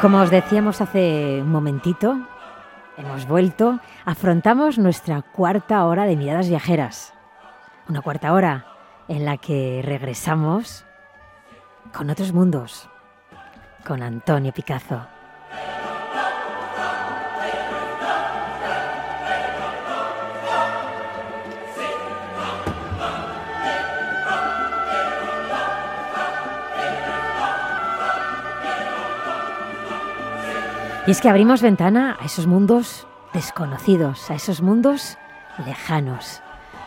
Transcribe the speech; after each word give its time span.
Como 0.00 0.20
os 0.22 0.30
decíamos 0.30 0.80
hace 0.80 1.42
un 1.42 1.50
momentito, 1.50 2.16
hemos 2.96 3.26
vuelto, 3.26 3.80
afrontamos 4.04 4.78
nuestra 4.78 5.22
cuarta 5.22 5.84
hora 5.86 6.04
de 6.04 6.14
miradas 6.14 6.48
viajeras. 6.48 7.14
Una 7.88 8.00
cuarta 8.00 8.32
hora 8.32 8.64
en 9.08 9.24
la 9.24 9.38
que 9.38 9.82
regresamos 9.84 10.84
con 11.92 12.10
otros 12.10 12.32
mundos, 12.32 12.88
con 13.84 14.04
Antonio 14.04 14.52
Picazo. 14.52 15.17
Y 31.08 31.10
es 31.10 31.22
que 31.22 31.30
abrimos 31.30 31.62
ventana 31.62 32.18
a 32.20 32.26
esos 32.26 32.46
mundos 32.46 33.06
desconocidos, 33.32 34.30
a 34.30 34.34
esos 34.34 34.60
mundos 34.60 35.16
lejanos, 35.64 36.42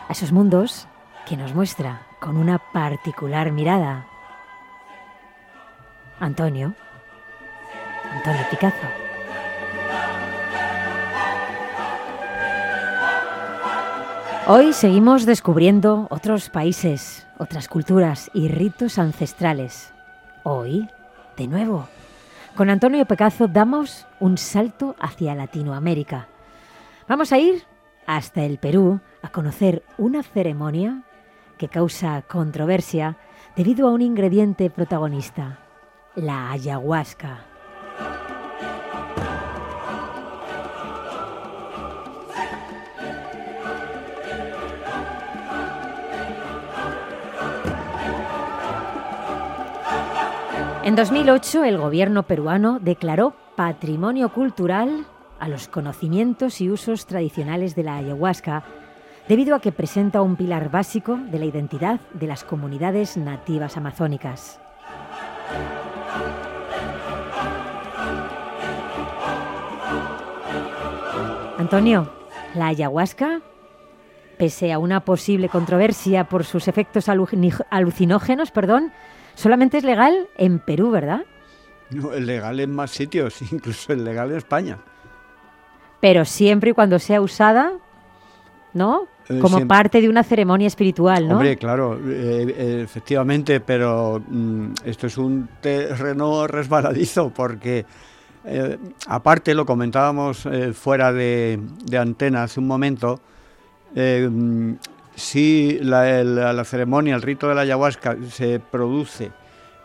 a 0.08 0.12
esos 0.12 0.30
mundos 0.30 0.86
que 1.26 1.36
nos 1.36 1.56
muestra 1.56 2.06
con 2.20 2.36
una 2.36 2.60
particular 2.72 3.50
mirada 3.50 4.06
Antonio, 6.20 6.72
Antonio 8.12 8.42
Picazo. 8.48 8.86
Hoy 14.46 14.72
seguimos 14.72 15.26
descubriendo 15.26 16.06
otros 16.10 16.48
países, 16.48 17.26
otras 17.38 17.66
culturas 17.66 18.30
y 18.32 18.46
ritos 18.46 19.00
ancestrales. 19.00 19.92
Hoy, 20.44 20.88
de 21.36 21.48
nuevo, 21.48 21.88
con 22.54 22.70
Antonio 22.70 23.06
Picazo 23.06 23.48
damos 23.48 24.06
un 24.20 24.36
salto 24.36 24.94
hacia 25.00 25.34
Latinoamérica. 25.34 26.28
Vamos 27.08 27.32
a 27.32 27.38
ir 27.38 27.62
hasta 28.06 28.44
el 28.44 28.58
Perú 28.58 29.00
a 29.22 29.30
conocer 29.30 29.82
una 29.98 30.22
ceremonia 30.22 31.02
que 31.56 31.68
causa 31.68 32.22
controversia 32.22 33.16
debido 33.56 33.88
a 33.88 33.92
un 33.92 34.02
ingrediente 34.02 34.70
protagonista, 34.70 35.58
la 36.14 36.50
ayahuasca. 36.50 37.51
En 50.84 50.96
2008, 50.96 51.62
el 51.62 51.78
gobierno 51.78 52.24
peruano 52.24 52.80
declaró 52.80 53.34
patrimonio 53.54 54.30
cultural 54.30 55.06
a 55.38 55.46
los 55.46 55.68
conocimientos 55.68 56.60
y 56.60 56.70
usos 56.70 57.06
tradicionales 57.06 57.76
de 57.76 57.84
la 57.84 57.98
ayahuasca, 57.98 58.64
debido 59.28 59.54
a 59.54 59.60
que 59.60 59.70
presenta 59.70 60.22
un 60.22 60.34
pilar 60.34 60.72
básico 60.72 61.16
de 61.16 61.38
la 61.38 61.44
identidad 61.44 62.00
de 62.14 62.26
las 62.26 62.42
comunidades 62.42 63.16
nativas 63.16 63.76
amazónicas. 63.76 64.60
Antonio, 71.58 72.12
la 72.56 72.66
ayahuasca, 72.66 73.40
pese 74.42 74.72
a 74.72 74.80
una 74.80 75.04
posible 75.04 75.48
controversia 75.48 76.24
por 76.24 76.42
sus 76.42 76.66
efectos 76.66 77.08
alucinógenos, 77.70 78.50
perdón, 78.50 78.90
Solamente 79.34 79.78
es 79.78 79.84
legal 79.84 80.28
en 80.36 80.58
Perú, 80.58 80.90
¿verdad? 80.90 81.24
No, 81.90 82.12
es 82.12 82.22
legal 82.22 82.58
en 82.58 82.74
más 82.74 82.90
sitios, 82.90 83.40
incluso 83.52 83.92
es 83.92 83.98
legal 84.00 84.32
en 84.32 84.38
España. 84.38 84.78
Pero 86.00 86.24
siempre 86.24 86.70
y 86.70 86.72
cuando 86.72 86.98
sea 86.98 87.20
usada, 87.20 87.74
¿no? 88.74 89.06
Eh, 89.28 89.38
Como 89.38 89.66
parte 89.68 90.00
de 90.00 90.08
una 90.08 90.24
ceremonia 90.24 90.66
espiritual, 90.66 91.28
¿no? 91.28 91.34
Hombre, 91.34 91.56
claro, 91.56 91.96
eh, 92.04 92.80
efectivamente, 92.82 93.60
pero 93.60 94.20
mm, 94.26 94.72
esto 94.84 95.06
es 95.06 95.16
un 95.16 95.48
terreno 95.60 96.48
resbaladizo 96.48 97.30
porque, 97.30 97.86
eh, 98.44 98.76
aparte, 99.06 99.54
lo 99.54 99.64
comentábamos 99.64 100.48
fuera 100.74 101.12
de, 101.12 101.60
de, 101.84 101.98
antena 101.98 102.42
hace 102.42 102.58
un 102.58 102.66
momento, 102.66 103.20
mm, 103.94 104.74
si 105.14 105.78
la, 105.80 106.64
ceremonia, 106.64 107.14
el 107.14 107.22
rito 107.22 107.48
de 107.48 107.54
la 107.54 107.62
ayahuasca 107.62 108.16
se 108.30 108.60
produce 108.60 109.30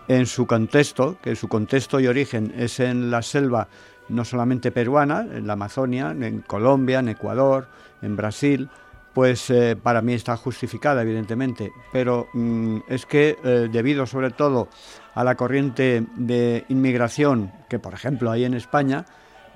en 0.07 0.25
su 0.25 0.47
contexto, 0.47 1.17
que 1.21 1.35
su 1.35 1.47
contexto 1.47 1.99
y 1.99 2.07
origen 2.07 2.53
es 2.57 2.79
en 2.79 3.11
la 3.11 3.21
selva 3.21 3.67
no 4.09 4.23
solamente 4.23 4.71
peruana, 4.71 5.27
en 5.33 5.47
la 5.47 5.53
Amazonia, 5.53 6.11
en 6.11 6.41
Colombia, 6.41 6.99
en 6.99 7.09
Ecuador, 7.09 7.67
en 8.01 8.15
Brasil, 8.15 8.69
pues 9.13 9.49
eh, 9.49 9.75
para 9.75 10.01
mí 10.01 10.13
está 10.13 10.37
justificada, 10.37 11.01
evidentemente. 11.01 11.73
Pero 11.91 12.27
mm, 12.33 12.77
es 12.87 13.05
que 13.05 13.37
eh, 13.43 13.67
debido 13.71 14.05
sobre 14.05 14.29
todo 14.29 14.69
a 15.15 15.23
la 15.23 15.35
corriente 15.35 16.05
de 16.15 16.65
inmigración 16.69 17.51
que, 17.67 17.79
por 17.79 17.93
ejemplo, 17.93 18.31
hay 18.31 18.45
en 18.45 18.53
España, 18.53 19.05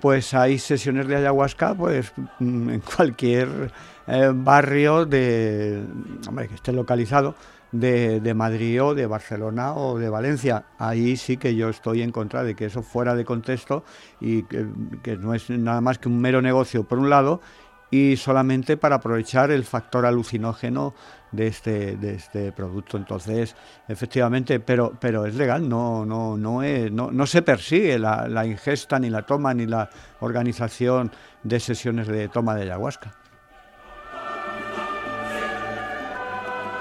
pues 0.02 0.34
hay 0.34 0.60
sesiones 0.60 1.08
de 1.08 1.16
ayahuasca 1.16 1.76
pues 1.76 2.12
mm, 2.40 2.70
en 2.70 2.82
cualquier 2.82 3.72
eh, 4.08 4.32
barrio 4.34 5.06
de 5.06 5.84
hombre, 6.28 6.48
que 6.48 6.56
esté 6.56 6.74
localizado 6.74 7.36
de, 7.72 8.34
Madrid 8.36 8.84
o 8.84 8.96
de 8.96 9.06
Barcelona 9.06 9.76
o 9.76 9.98
de 9.98 10.10
Valencia. 10.10 10.66
Ahí 10.78 11.16
sí 11.16 11.38
que 11.38 11.56
yo 11.56 11.70
estoy 11.70 12.02
en 12.02 12.12
contra 12.12 12.44
de 12.44 12.56
que 12.56 12.66
eso 12.66 12.82
fuera 12.82 13.16
de 13.16 13.24
contexto 13.24 13.84
y 14.20 14.44
que, 14.44 14.66
que 15.02 15.16
no 15.16 15.34
es 15.34 15.50
nada 15.50 15.80
más 15.80 15.98
que 15.98 16.10
un 16.10 16.20
mero 16.20 16.42
negocio 16.42 16.84
por 16.84 17.00
un 17.00 17.10
lado 17.10 17.40
y 17.92 18.16
solamente 18.16 18.78
para 18.78 18.96
aprovechar 18.96 19.52
el 19.52 19.66
factor 19.66 20.06
alucinógeno 20.06 20.96
de 21.32 21.48
este, 21.48 21.98
de 21.98 22.16
este 22.16 22.54
producto. 22.54 22.98
Entonces, 22.98 23.56
efectivamente, 23.88 24.62
pero, 24.62 24.94
pero 25.00 25.26
es 25.26 25.36
legal, 25.36 25.68
no, 25.68 26.06
no, 26.06 26.38
no, 26.38 26.62
no, 26.90 27.26
se 27.28 27.42
persigue 27.42 28.00
la, 28.00 28.28
la, 28.30 28.46
ingesta, 28.46 28.98
ni 28.98 29.10
la 29.10 29.24
toma, 29.24 29.54
ni 29.54 29.66
la 29.66 29.90
organización 30.22 31.12
de 31.44 31.60
sesiones 31.60 32.08
de 32.08 32.30
toma 32.30 32.56
de 32.56 32.64
ayahuasca. 32.64 33.14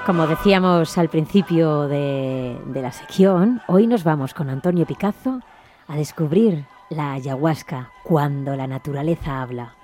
Como 0.06 0.26
decíamos 0.26 0.96
al 0.96 1.08
principio 1.08 1.86
de, 1.88 2.56
de 2.66 2.82
la 2.82 2.92
sección, 2.92 3.60
hoy 3.66 3.86
nos 3.86 4.04
vamos 4.04 4.32
con 4.32 4.48
Antonio 4.48 4.86
Picazo 4.86 5.40
a 5.88 5.96
descubrir 5.96 6.64
la 6.88 7.12
ayahuasca 7.12 7.90
cuando 8.04 8.56
la 8.56 8.66
naturaleza 8.66 9.42
habla. 9.42 9.79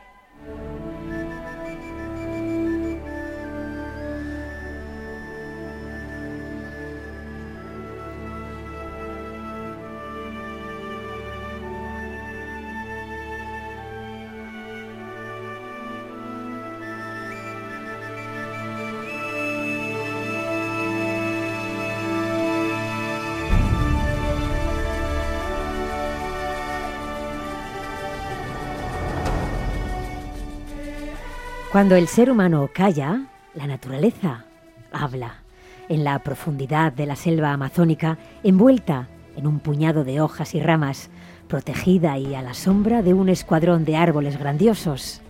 Cuando 31.76 31.94
el 31.94 32.08
ser 32.08 32.30
humano 32.30 32.70
calla, 32.72 33.26
la 33.52 33.66
naturaleza 33.66 34.46
habla. 34.92 35.42
En 35.90 36.04
la 36.04 36.18
profundidad 36.20 36.90
de 36.90 37.04
la 37.04 37.16
selva 37.16 37.52
amazónica, 37.52 38.16
envuelta 38.42 39.08
en 39.36 39.46
un 39.46 39.58
puñado 39.58 40.02
de 40.02 40.22
hojas 40.22 40.54
y 40.54 40.60
ramas, 40.62 41.10
protegida 41.48 42.16
y 42.16 42.34
a 42.34 42.40
la 42.40 42.54
sombra 42.54 43.02
de 43.02 43.12
un 43.12 43.28
escuadrón 43.28 43.84
de 43.84 43.94
árboles 43.94 44.38
grandiosos, 44.38 45.20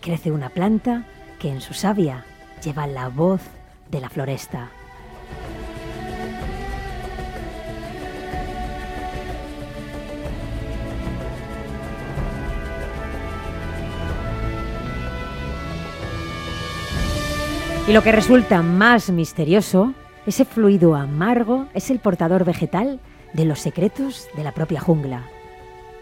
crece 0.00 0.30
una 0.30 0.50
planta 0.50 1.06
que 1.40 1.50
en 1.50 1.60
su 1.60 1.74
savia 1.74 2.24
lleva 2.62 2.86
la 2.86 3.08
voz 3.08 3.40
de 3.90 4.00
la 4.00 4.10
floresta. 4.10 4.70
Y 17.90 17.92
lo 17.92 18.04
que 18.04 18.12
resulta 18.12 18.62
más 18.62 19.10
misterioso, 19.10 19.94
ese 20.24 20.44
fluido 20.44 20.94
amargo 20.94 21.66
es 21.74 21.90
el 21.90 21.98
portador 21.98 22.44
vegetal 22.44 23.00
de 23.32 23.44
los 23.44 23.58
secretos 23.58 24.28
de 24.36 24.44
la 24.44 24.52
propia 24.52 24.80
jungla. 24.80 25.24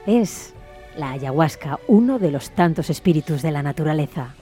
Es 0.06 0.52
la 0.98 1.12
ayahuasca, 1.12 1.80
uno 1.88 2.18
de 2.18 2.30
los 2.30 2.50
tantos 2.50 2.90
espíritus 2.90 3.40
de 3.40 3.52
la 3.52 3.62
naturaleza. 3.62 4.34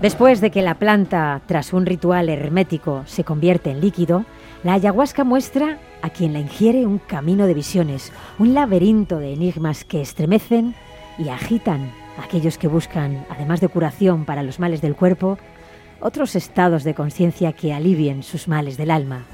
Después 0.00 0.40
de 0.40 0.50
que 0.50 0.62
la 0.62 0.76
planta, 0.76 1.42
tras 1.44 1.74
un 1.74 1.84
ritual 1.84 2.30
hermético, 2.30 3.02
se 3.04 3.24
convierte 3.24 3.70
en 3.70 3.82
líquido, 3.82 4.24
la 4.62 4.74
ayahuasca 4.74 5.24
muestra 5.24 5.78
a 6.02 6.10
quien 6.10 6.32
la 6.32 6.40
ingiere 6.40 6.86
un 6.86 6.98
camino 6.98 7.46
de 7.46 7.54
visiones, 7.54 8.12
un 8.38 8.52
laberinto 8.52 9.18
de 9.18 9.32
enigmas 9.32 9.84
que 9.84 10.02
estremecen 10.02 10.74
y 11.18 11.30
agitan 11.30 11.90
a 12.18 12.24
aquellos 12.24 12.58
que 12.58 12.68
buscan, 12.68 13.24
además 13.30 13.60
de 13.60 13.68
curación 13.68 14.24
para 14.24 14.42
los 14.42 14.60
males 14.60 14.82
del 14.82 14.96
cuerpo, 14.96 15.38
otros 16.00 16.36
estados 16.36 16.84
de 16.84 16.94
conciencia 16.94 17.52
que 17.52 17.72
alivien 17.72 18.22
sus 18.22 18.48
males 18.48 18.76
del 18.76 18.90
alma. 18.90 19.24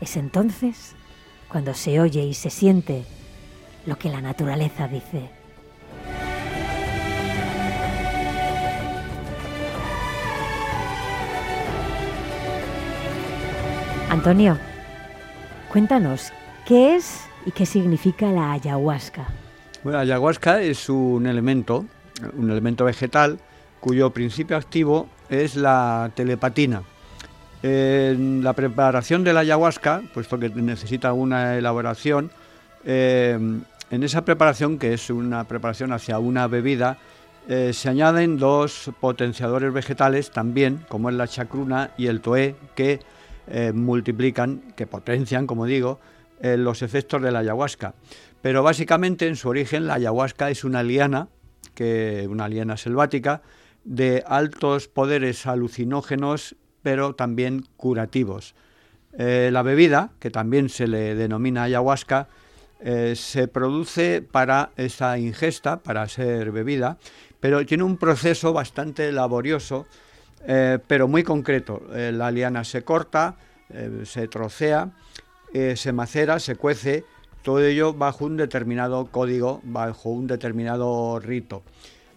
Es 0.00 0.16
entonces 0.16 0.94
cuando 1.48 1.74
se 1.74 2.00
oye 2.00 2.24
y 2.24 2.34
se 2.34 2.50
siente 2.50 3.04
lo 3.86 3.98
que 3.98 4.08
la 4.08 4.20
naturaleza 4.20 4.88
dice. 4.88 5.39
Antonio, 14.10 14.58
cuéntanos, 15.70 16.32
¿qué 16.66 16.96
es 16.96 17.20
y 17.46 17.52
qué 17.52 17.64
significa 17.64 18.32
la 18.32 18.50
ayahuasca? 18.50 19.28
Bueno, 19.84 19.98
la 19.98 20.02
ayahuasca 20.02 20.60
es 20.60 20.88
un 20.88 21.28
elemento, 21.28 21.86
un 22.36 22.50
elemento 22.50 22.84
vegetal 22.84 23.38
cuyo 23.78 24.10
principio 24.10 24.56
activo 24.56 25.08
es 25.28 25.54
la 25.54 26.10
telepatina. 26.16 26.82
En 27.62 28.42
la 28.42 28.52
preparación 28.52 29.22
de 29.22 29.32
la 29.32 29.40
ayahuasca, 29.40 30.02
puesto 30.12 30.40
que 30.40 30.48
necesita 30.48 31.12
una 31.12 31.56
elaboración, 31.56 32.32
eh, 32.84 33.38
en 33.90 34.02
esa 34.02 34.24
preparación, 34.24 34.80
que 34.80 34.92
es 34.92 35.08
una 35.10 35.44
preparación 35.44 35.92
hacia 35.92 36.18
una 36.18 36.48
bebida, 36.48 36.98
eh, 37.48 37.72
se 37.72 37.88
añaden 37.88 38.38
dos 38.38 38.90
potenciadores 38.98 39.72
vegetales 39.72 40.32
también, 40.32 40.84
como 40.88 41.10
es 41.10 41.14
la 41.14 41.28
chacruna 41.28 41.92
y 41.96 42.08
el 42.08 42.20
toé, 42.20 42.56
que 42.74 42.98
eh, 43.50 43.72
multiplican, 43.72 44.62
que 44.76 44.86
potencian, 44.86 45.46
como 45.46 45.66
digo, 45.66 45.98
eh, 46.40 46.56
los 46.56 46.82
efectos 46.82 47.20
de 47.20 47.32
la 47.32 47.40
ayahuasca. 47.40 47.94
Pero 48.42 48.62
básicamente 48.62 49.26
en 49.26 49.36
su 49.36 49.48
origen 49.48 49.86
la 49.86 49.94
ayahuasca 49.94 50.50
es 50.50 50.64
una 50.64 50.82
liana, 50.82 51.28
que, 51.74 52.26
una 52.30 52.48
liana 52.48 52.76
selvática, 52.76 53.42
de 53.84 54.22
altos 54.26 54.88
poderes 54.88 55.46
alucinógenos, 55.46 56.56
pero 56.82 57.14
también 57.14 57.66
curativos. 57.76 58.54
Eh, 59.18 59.50
la 59.52 59.62
bebida, 59.62 60.12
que 60.20 60.30
también 60.30 60.68
se 60.68 60.86
le 60.86 61.14
denomina 61.14 61.64
ayahuasca, 61.64 62.28
se 63.14 63.46
produce 63.46 64.22
para 64.22 64.70
esa 64.78 65.18
ingesta, 65.18 65.80
para 65.80 66.08
ser 66.08 66.50
bebida, 66.50 66.96
pero 67.38 67.66
tiene 67.66 67.82
un 67.84 67.98
proceso 67.98 68.54
bastante 68.54 69.12
laborioso 69.12 69.86
eh, 70.46 70.78
pero 70.86 71.08
muy 71.08 71.22
concreto. 71.22 71.82
Eh, 71.92 72.12
la 72.12 72.30
liana 72.30 72.64
se 72.64 72.82
corta, 72.82 73.36
eh, 73.68 74.02
se 74.04 74.28
trocea, 74.28 74.90
se 75.52 75.92
macera, 75.92 76.38
se 76.38 76.54
cuece, 76.54 77.04
todo 77.42 77.60
ello 77.60 77.92
bajo 77.92 78.24
un 78.24 78.36
determinado 78.36 79.06
código, 79.06 79.60
bajo 79.64 80.10
un 80.10 80.28
determinado 80.28 81.18
rito. 81.18 81.64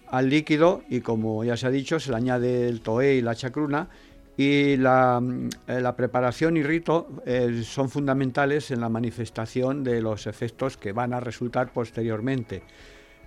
Al 0.08 0.30
líquido, 0.30 0.84
y 0.88 1.02
como 1.02 1.44
ya 1.44 1.58
se 1.58 1.66
ha 1.66 1.72
dicho, 1.72 2.00
se 2.00 2.12
le 2.12 2.18
añade 2.18 2.68
el 2.70 2.82
toé 2.82 3.16
y 3.16 3.22
la 3.24 3.34
chacruna, 3.34 3.88
y 4.38 4.78
la, 4.78 5.20
la 5.66 5.96
preparación 5.96 6.58
y 6.58 6.64
rito 6.64 7.08
son 7.64 7.90
fundamentales 7.90 8.70
en 8.70 8.82
la 8.82 8.90
manifestación 8.90 9.84
de 9.84 10.00
los 10.00 10.28
efectos 10.28 10.78
que 10.78 10.92
van 10.92 11.14
a 11.14 11.20
resultar 11.20 11.74
posteriormente. 11.74 12.62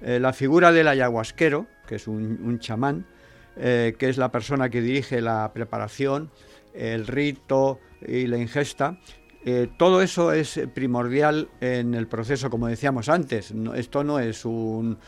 la 0.01 0.33
figura 0.33 0.71
del 0.71 0.87
ayahuasquero, 0.87 1.67
que 1.89 1.97
es 1.97 2.07
un 2.07 2.61
chamán, 2.61 3.07
eh, 3.57 3.95
que 3.99 4.09
es 4.09 4.19
la 4.19 4.31
persona 4.31 4.69
que 4.69 4.83
dirige 4.83 5.21
la 5.21 5.53
preparación, 5.53 6.31
el 6.75 7.07
rito 7.07 7.81
y 8.07 8.27
la 8.27 8.39
ingesta. 8.39 8.99
Eh, 9.49 9.69
todo 9.77 10.03
eso 10.03 10.33
es 10.33 10.61
primordial 10.75 11.49
en 11.61 11.95
el 11.95 12.09
proceso, 12.09 12.51
como 12.51 12.67
decíamos 12.67 13.09
antes. 13.09 13.55
esto 13.77 14.03
no 14.03 14.19
es 14.19 14.45
un, 14.45 14.99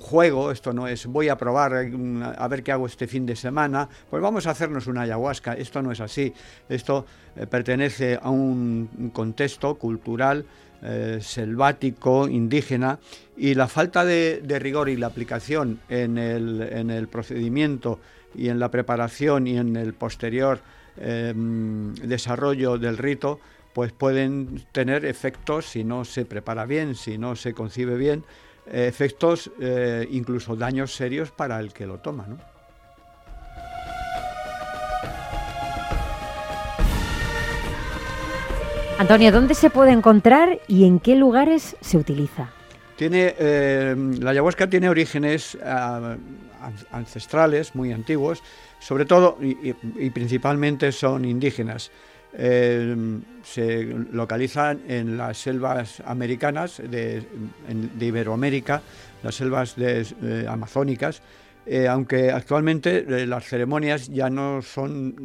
juego, 0.00 0.50
esto 0.50 0.72
no 0.72 0.88
es 0.88 1.04
voy 1.04 1.28
a 1.28 1.36
probar 1.36 1.74
a 1.74 2.48
ver 2.48 2.62
qué 2.62 2.72
hago 2.72 2.86
este 2.86 3.06
fin 3.06 3.26
de 3.26 3.36
semana, 3.36 3.86
pues 4.08 4.22
vamos 4.22 4.46
a 4.46 4.52
hacernos 4.52 4.86
una 4.86 5.02
ayahuasca. 5.02 5.52
Esto 5.52 5.82
no 5.82 5.92
es 5.92 6.00
así. 6.00 6.32
Esto 6.70 7.04
eh, 7.36 7.46
pertenece 7.46 8.18
a 8.20 8.30
un 8.30 9.10
contexto 9.12 9.74
cultural 9.74 10.46
eh, 10.82 11.18
selvático, 11.20 12.28
indígena, 12.28 12.98
y 13.36 13.54
la 13.54 13.68
falta 13.68 14.04
de, 14.04 14.40
rigor 14.58 14.88
y 14.88 14.96
la 14.96 15.08
aplicación 15.08 15.80
en 15.88 16.18
el, 16.18 17.08
procedimiento 17.08 18.00
y 18.34 18.48
en 18.48 18.58
la 18.58 18.70
preparación 18.70 19.46
y 19.46 19.58
en 19.58 19.76
el 19.76 19.94
posterior 19.94 20.60
em, 20.98 21.94
desarrollo 21.94 22.78
del 22.78 22.96
rito, 22.98 23.40
pues 23.74 23.92
pueden 23.92 24.64
tener 24.72 25.04
efectos 25.04 25.66
si 25.66 25.84
no 25.84 26.04
se 26.04 26.24
prepara 26.24 26.64
bien, 26.64 26.94
si 26.94 27.18
no 27.18 27.36
se 27.36 27.52
concibe 27.52 27.96
bien, 27.96 28.24
efectos, 28.72 29.50
eh, 29.60 30.06
incluso 30.10 30.56
daños 30.56 30.94
serios 30.94 31.30
para 31.30 31.60
el 31.60 31.72
que 31.72 31.86
lo 31.86 31.98
toma. 31.98 32.26
Antonio, 38.98 39.30
¿dónde 39.30 39.54
se 39.54 39.68
puede 39.68 39.92
encontrar 39.92 40.58
y 40.68 40.86
en 40.86 41.00
qué 41.00 41.16
lugares 41.16 41.76
se 41.82 41.98
utiliza? 41.98 42.48
Tiene, 42.96 43.34
eh, 43.38 43.94
la 44.20 44.30
ayahuasca 44.30 44.70
tiene 44.70 44.88
orígenes 44.88 45.56
ah, 45.62 46.16
ancestrales, 46.90 47.74
muy 47.74 47.92
antiguos, 47.92 48.42
sobre 48.78 49.04
todo 49.04 49.36
y, 49.42 49.74
principalmente 50.10 50.92
son 50.92 51.26
indígenas. 51.26 51.90
Eh, 52.38 52.96
se 53.42 53.84
localizan 54.12 54.80
en 54.88 55.18
las 55.18 55.36
selvas 55.36 56.02
americanas 56.06 56.80
de, 56.82 57.22
Iberoamérica, 58.00 58.80
las 59.22 59.34
selvas 59.34 59.74
eh, 59.78 60.46
amazónicas, 60.48 61.20
aunque 61.90 62.30
actualmente 62.30 63.26
las 63.26 63.44
ceremonias 63.44 64.08
ya 64.08 64.30
no 64.30 64.62
son 64.62 65.16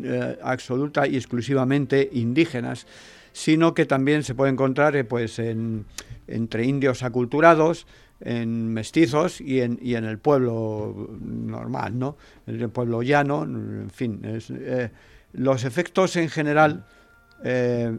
absoluta 0.42 1.06
y 1.06 1.16
exclusivamente 1.16 2.10
indígenas, 2.14 2.88
sino 3.34 3.74
que 3.74 3.86
también 3.86 4.24
se 4.24 4.36
puede 4.36 4.52
encontrar 4.52 4.96
eh, 4.96 5.04
pues 5.04 5.40
entre 5.40 6.66
indios 6.66 7.04
aculturados, 7.04 7.88
en 8.20 8.72
mestizos 8.72 9.42
y 9.42 9.62
en, 9.62 9.80
y 9.82 9.96
en 9.96 10.06
el 10.06 10.20
pueblo 10.20 11.10
normal, 11.20 11.98
¿no? 11.98 12.18
En 12.46 12.62
el 12.62 12.70
pueblo 12.70 13.02
llano, 13.02 13.44
en 13.44 13.90
fin. 13.92 14.22
Eh, 14.24 14.90
los 15.34 15.64
efectos 15.64 16.16
en 16.18 16.30
general 16.30 16.86
eh, 17.44 17.98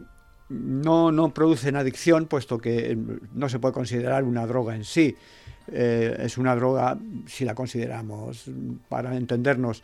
no, 0.49 1.11
no, 1.11 1.33
producen 1.33 1.75
adicción, 1.75 2.27
puesto 2.27 2.57
que 2.57 2.97
no 3.33 3.49
se 3.49 3.59
puede 3.59 3.73
considerar 3.73 4.23
una 4.23 4.45
droga 4.45 4.75
en 4.75 4.85
sí. 4.85 5.15
es 5.67 6.37
una 6.37 6.55
droga, 6.55 6.97
si 7.25 7.43
la 7.43 7.55
consideramos, 7.55 8.49
para 8.87 9.15
entendernos, 9.15 9.83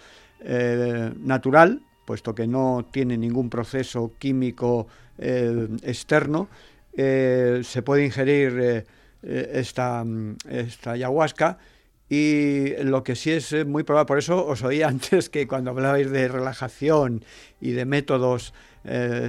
natural, 1.17 1.81
puesto 2.05 2.33
que 2.33 2.47
no 2.47 2.87
tiene 2.89 3.17
ningún 3.17 3.49
proceso 3.49 4.13
químico 4.17 4.87
eh, 5.19 5.67
externo, 5.83 6.49
eh, 6.93 7.61
se 7.63 7.81
puede 7.81 8.05
ingerir 8.05 8.59
eh, 8.59 8.85
esta, 9.53 10.03
esta 10.49 10.91
ayahuasca 10.91 11.57
y 12.09 12.75
lo 12.83 13.03
que 13.03 13.15
sí 13.15 13.31
es 13.31 13.65
muy 13.65 13.83
probable, 13.83 14.07
por 14.07 14.17
eso 14.17 14.45
os 14.45 14.63
oí 14.63 14.81
antes 14.83 15.29
que 15.29 15.47
cuando 15.47 15.71
hablabais 15.71 16.09
de 16.09 16.27
relajación 16.27 17.23
y 17.61 17.71
de 17.71 17.85
métodos 17.85 18.53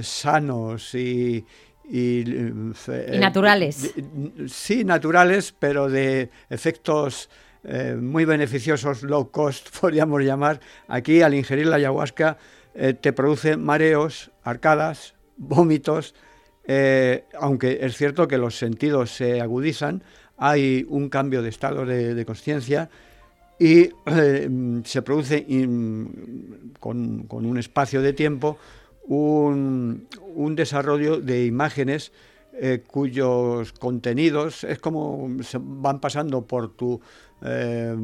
sanos 0.01 0.95
y, 0.95 1.45
y, 1.89 2.21
eh, 2.21 3.17
naturales. 3.19 3.93
sí, 4.47 4.83
naturales, 4.83 5.53
pero 5.57 5.89
de 5.89 6.29
efectos 6.49 7.29
muy 7.99 8.25
beneficiosos, 8.25 9.03
low 9.03 9.29
cost, 9.29 9.69
podríamos 9.79 10.23
llamar. 10.23 10.61
Aquí, 10.87 11.21
al 11.21 11.35
ingerir 11.35 11.67
la 11.67 11.75
ayahuasca, 11.75 12.37
te 12.73 13.13
produce 13.13 13.55
mareos, 13.57 14.31
arcadas, 14.43 15.13
vómitos, 15.41 16.13
aunque 17.39 17.79
es 17.81 17.97
cierto 17.97 18.27
que 18.27 18.37
los 18.37 18.57
sentidos 18.57 19.11
se 19.11 19.41
agudizan, 19.41 20.03
hay 20.37 20.85
un 20.89 21.09
cambio 21.09 21.41
de 21.41 21.49
estado 21.49 21.85
de, 21.85 22.25
conciencia 22.25 22.89
y 23.59 23.89
se 24.85 25.01
produce 25.03 25.45
con, 26.79 27.27
un 27.29 27.57
espacio 27.59 28.01
de 28.01 28.13
tiempo 28.13 28.57
un, 29.03 30.07
desarrollo 30.55 31.19
de 31.19 31.45
imágenes 31.45 32.11
eh, 32.53 32.83
cuyos 32.85 33.71
contenidos 33.73 34.63
es 34.63 34.79
como 34.79 35.29
se 35.43 35.57
van 35.61 35.99
pasando 35.99 36.45
por 36.45 36.75
tu 36.75 36.99
eh, 37.43 37.95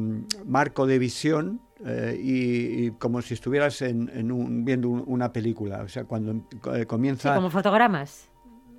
marco 0.46 0.86
de 0.86 0.98
visión 0.98 1.60
eh, 1.86 2.18
y, 2.20 2.90
como 2.92 3.22
si 3.22 3.34
estuvieras 3.34 3.82
en, 3.82 4.32
un, 4.32 4.64
viendo 4.64 4.88
una 4.88 5.32
película. 5.32 5.82
O 5.82 5.88
sea, 5.88 6.04
cuando 6.04 6.42
comienza... 6.86 7.34
como 7.34 7.50
fotogramas. 7.50 8.28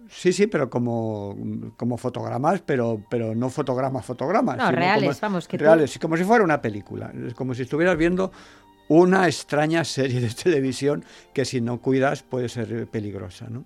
Sí, 0.09 0.33
sí, 0.33 0.47
pero 0.47 0.69
como, 0.69 1.35
como 1.77 1.97
fotogramas, 1.97 2.61
pero, 2.65 3.01
pero 3.09 3.35
no 3.35 3.49
fotogramas, 3.49 4.05
fotogramas. 4.05 4.57
No, 4.57 4.71
reales, 4.71 5.21
vamos. 5.21 5.47
Que 5.47 5.57
reales, 5.57 5.99
como 5.99 6.17
si 6.17 6.23
fuera 6.23 6.43
una 6.43 6.61
película. 6.61 7.13
Es 7.27 7.35
como 7.35 7.53
si 7.53 7.61
estuvieras 7.61 7.95
viendo 7.95 8.31
una 8.87 9.27
extraña 9.27 9.83
serie 9.83 10.19
de 10.19 10.29
televisión 10.43 11.05
que 11.33 11.45
si 11.45 11.61
no 11.61 11.79
cuidas 11.79 12.23
puede 12.23 12.49
ser 12.49 12.87
peligrosa, 12.87 13.47
¿no? 13.49 13.65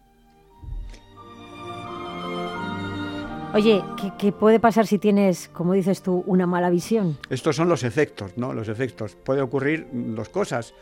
Oye, 3.53 3.83
¿qué, 4.17 4.31
puede 4.31 4.59
pasar 4.59 4.87
si 4.87 4.97
tienes, 4.97 5.47
como 5.49 5.73
dices 5.73 6.01
tú, 6.01 6.23
una 6.25 6.47
mala 6.47 6.71
visión? 6.71 7.19
Estos 7.29 7.55
son 7.55 7.69
los 7.69 7.83
efectos, 7.83 8.35
¿no? 8.35 8.51
Los 8.51 8.67
efectos. 8.67 9.15
Puede 9.15 9.41
ocurrir 9.41 9.87
dos 9.91 10.29
cosas. 10.29 10.73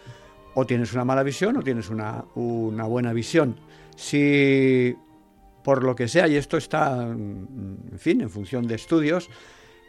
O 0.53 0.65
tienes 0.65 0.93
una 0.93 1.03
mala 1.03 1.21
visión 1.23 1.57
o 1.57 1.63
tienes 1.63 1.89
una, 1.89 2.23
buena 2.33 3.11
visión. 3.11 3.59
Si 3.97 4.95
por 5.63 5.83
lo 5.83 5.95
que 5.95 6.07
sea, 6.07 6.29
y 6.29 6.37
esto 6.37 6.55
está, 6.55 7.03
en 7.03 7.97
fin, 7.97 8.21
en 8.21 8.29
función 8.29 8.65
de 8.65 8.75
estudios 8.75 9.29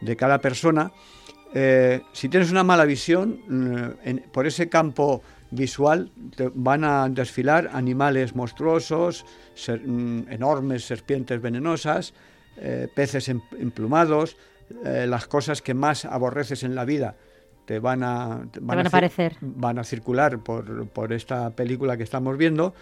de 0.01 0.17
cada 0.17 0.41
persona, 0.41 0.91
eh, 1.55 2.03
si 2.12 2.29
tienes 2.29 2.51
una 2.51 2.65
mala 2.65 2.85
visión, 2.85 3.95
eh, 4.05 4.25
por 4.33 4.47
ese 4.47 4.69
campo 4.69 5.23
visual 5.53 6.11
van 6.55 6.83
a 6.83 7.09
desfilar 7.09 7.71
animales 7.73 8.35
monstruosos, 8.35 9.25
mm, 9.69 10.23
enormes 10.31 10.85
serpientes 10.85 11.41
venenosas, 11.41 12.12
eh, 12.56 12.88
peces 12.94 13.28
em, 13.28 13.40
emplumados, 13.59 14.37
las 14.85 15.26
cosas 15.26 15.61
que 15.61 15.75
más 15.75 16.06
aborreces 16.06 16.62
en 16.62 16.75
la 16.75 16.87
vida 16.87 17.14
te 17.66 17.78
van 17.78 18.02
a, 18.02 18.47
van, 18.61 18.78
a, 18.78 18.82
aparecer. 18.88 19.37
Van 19.42 19.78
a 19.78 19.85
circular 19.85 20.38
por, 20.38 20.88
por 20.88 21.12
esta 21.12 21.50
película 21.50 21.99
que 21.99 22.02
estamos 22.02 22.38
viendo. 22.38 22.75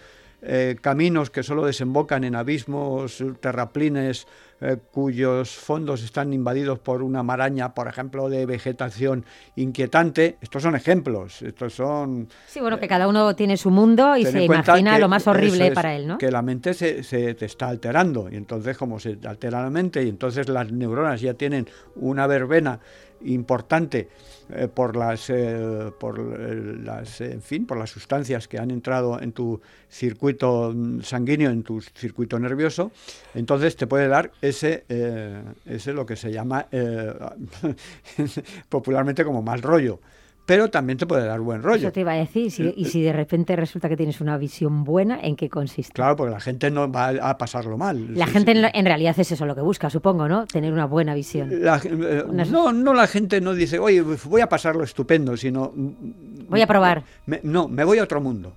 Caminos 0.81 1.29
que 1.29 1.43
solo 1.43 1.65
desembocan 1.65 2.23
en 2.23 2.35
abismos, 2.35 3.23
terraplines 3.39 4.27
eh, 4.63 4.77
cuyos 4.91 5.55
fondos 5.55 6.03
están 6.03 6.33
invadidos 6.33 6.77
por 6.77 7.01
una 7.01 7.23
maraña, 7.23 7.73
por 7.73 7.87
ejemplo, 7.87 8.29
de 8.29 8.45
vegetación 8.45 9.25
inquietante. 9.55 10.37
Estos 10.39 10.61
son 10.61 10.75
ejemplos, 10.75 11.41
estos 11.41 11.73
son... 11.73 12.29
Sí, 12.45 12.59
bueno, 12.59 12.79
que 12.79 12.87
cada 12.87 13.07
uno 13.07 13.35
tiene 13.35 13.57
su 13.57 13.71
mundo 13.71 14.15
y 14.15 14.23
se 14.23 14.43
imagina 14.43 14.99
lo 14.99 15.09
más 15.09 15.25
horrible 15.25 15.71
para 15.71 15.95
él, 15.95 16.05
¿no? 16.05 16.19
Que 16.19 16.29
la 16.29 16.43
mente 16.43 16.75
se, 16.75 17.01
se, 17.01 17.33
te 17.33 17.45
está 17.45 17.69
alterando 17.69 18.29
y 18.31 18.35
entonces 18.35 18.77
como 18.77 18.99
se 18.99 19.17
altera 19.25 19.63
la 19.63 19.71
mente 19.71 20.03
y 20.03 20.09
entonces 20.09 20.47
las 20.47 20.71
neuronas 20.71 21.21
ya 21.21 21.33
tienen 21.33 21.67
una 21.95 22.27
verbena 22.27 22.79
importante 23.25 24.09
eh, 24.53 24.67
por 24.67 24.95
las 24.95 25.29
eh, 25.29 25.91
por 25.99 26.19
eh, 26.19 26.77
las 26.83 27.21
en 27.21 27.41
fin 27.41 27.65
por 27.65 27.77
las 27.77 27.89
sustancias 27.89 28.47
que 28.47 28.57
han 28.57 28.71
entrado 28.71 29.21
en 29.21 29.31
tu 29.31 29.61
circuito 29.89 30.73
sanguíneo 31.01 31.51
en 31.51 31.63
tu 31.63 31.81
circuito 31.81 32.39
nervioso 32.39 32.91
entonces 33.33 33.75
te 33.75 33.87
puede 33.87 34.07
dar 34.07 34.31
ese 34.41 34.85
ese 35.65 35.93
lo 35.93 36.05
que 36.05 36.15
se 36.15 36.31
llama 36.31 36.67
popularmente 38.69 39.23
como 39.23 39.41
mal 39.41 39.61
rollo 39.61 39.99
pero 40.45 40.69
también 40.69 40.97
te 40.97 41.05
puede 41.05 41.25
dar 41.25 41.39
buen 41.39 41.61
rollo. 41.61 41.87
Eso 41.87 41.91
te 41.91 42.01
iba 42.01 42.13
a 42.13 42.15
decir, 42.15 42.73
y 42.75 42.85
si 42.85 43.01
de 43.01 43.13
repente 43.13 43.55
resulta 43.55 43.87
que 43.87 43.95
tienes 43.95 44.21
una 44.21 44.37
visión 44.37 44.83
buena, 44.83 45.19
¿en 45.21 45.35
qué 45.35 45.49
consiste? 45.49 45.93
Claro, 45.93 46.15
porque 46.15 46.31
la 46.31 46.39
gente 46.39 46.71
no 46.71 46.91
va 46.91 47.09
a 47.09 47.37
pasarlo 47.37 47.77
mal. 47.77 48.17
La 48.17 48.27
gente 48.27 48.51
En, 48.51 48.85
realidad 48.85 49.15
es 49.17 49.31
eso 49.31 49.45
lo 49.45 49.55
que 49.55 49.61
busca, 49.61 49.89
supongo, 49.89 50.27
¿no? 50.27 50.45
Tener 50.47 50.73
una 50.73 50.85
buena 50.85 51.13
visión. 51.13 51.49
Eh, 51.51 52.23
no, 52.49 52.73
no 52.73 52.93
la 52.93 53.07
gente 53.07 53.39
no 53.39 53.53
dice, 53.53 53.79
oye, 53.79 54.01
voy 54.01 54.41
a 54.41 54.49
pasarlo 54.49 54.83
estupendo, 54.83 55.37
sino... 55.37 55.71
Voy 55.75 56.61
a 56.61 56.67
probar. 56.67 57.03
no, 57.43 57.67
me 57.67 57.83
voy 57.83 57.99
a 57.99 58.03
otro 58.03 58.19
mundo. 58.19 58.53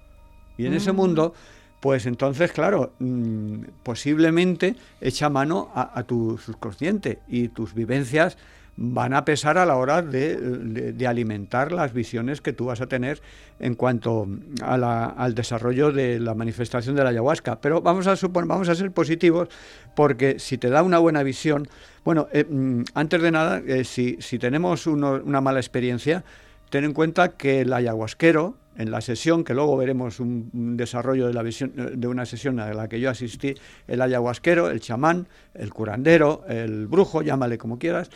Y 0.57 0.67
en 0.67 0.75
ese 0.75 0.93
mm. 0.93 0.97
mundo 0.97 1.35
pues 1.81 2.07
entonces, 2.07 2.51
claro, 2.51 2.95
mm, 2.99 3.59
posiblemente 3.83 4.75
echa 5.03 5.29
mano 5.29 5.71
a, 5.75 5.99
a, 5.99 6.05
tu 6.05 6.39
subconsciente 6.39 7.19
y 7.29 7.49
tus 7.49 7.75
vivencias 7.75 8.39
van 8.77 9.15
a 9.15 9.25
pesar 9.25 9.59
a 9.59 9.67
la 9.67 9.77
hora 9.77 10.03
de, 10.03 10.95
alimentar 11.07 11.73
las 11.73 11.93
visiones 11.93 12.41
que 12.41 12.53
tú 12.53 12.67
vas 12.67 12.81
a 12.81 12.87
tener 12.87 13.21
en 13.61 13.75
cuanto 13.75 14.27
al 14.63 15.35
desarrollo 15.35 15.93
de 15.93 16.19
la 16.19 16.35
manifestación 16.35 16.97
de 16.97 17.05
la 17.05 17.11
ayahuasca. 17.11 17.61
Pero 17.61 17.81
vamos 17.83 18.07
a 18.07 18.17
suponer, 18.17 18.49
vamos 18.49 18.69
a 18.69 18.75
ser 18.75 18.91
positivos 18.91 19.49
porque 19.95 20.39
si 20.39 20.59
te 20.59 20.71
da 20.71 20.83
una 20.83 20.99
buena 20.99 21.23
visión, 21.23 21.69
bueno, 22.05 22.27
eh, 22.33 22.45
mm, 22.45 22.83
antes 22.95 23.23
de 23.23 23.31
nada, 23.31 23.63
eh, 23.67 23.85
si, 23.85 24.17
tenemos 24.39 24.87
una 24.87 25.41
mala 25.41 25.61
experiencia, 25.61 26.25
ten 26.71 26.85
en 26.85 26.93
cuenta 26.93 27.37
que 27.37 27.61
el 27.61 27.73
ayahuasquero, 27.73 28.57
en 28.77 28.91
la 28.91 29.01
sesión, 29.01 29.45
que 29.45 29.55
luego 29.55 29.77
veremos 29.77 30.19
un, 30.19 30.51
un, 30.53 30.77
desarrollo 30.77 31.29
de, 31.29 31.35
la 31.35 31.43
visión, 31.43 31.73
de 31.77 32.07
una 32.09 32.27
sesión 32.27 32.59
a 32.59 32.75
la 32.75 32.89
que 32.89 32.99
yo 32.99 33.09
asistí, 33.09 33.55
el 33.87 34.03
ayahuasquero, 34.03 34.69
el 34.69 34.81
chamán, 34.81 35.29
el 35.55 35.73
curandero, 35.73 36.43
el 36.49 36.89
brujo, 36.89 37.23
llámale 37.23 37.57
como 37.57 37.79
quieras, 37.79 38.11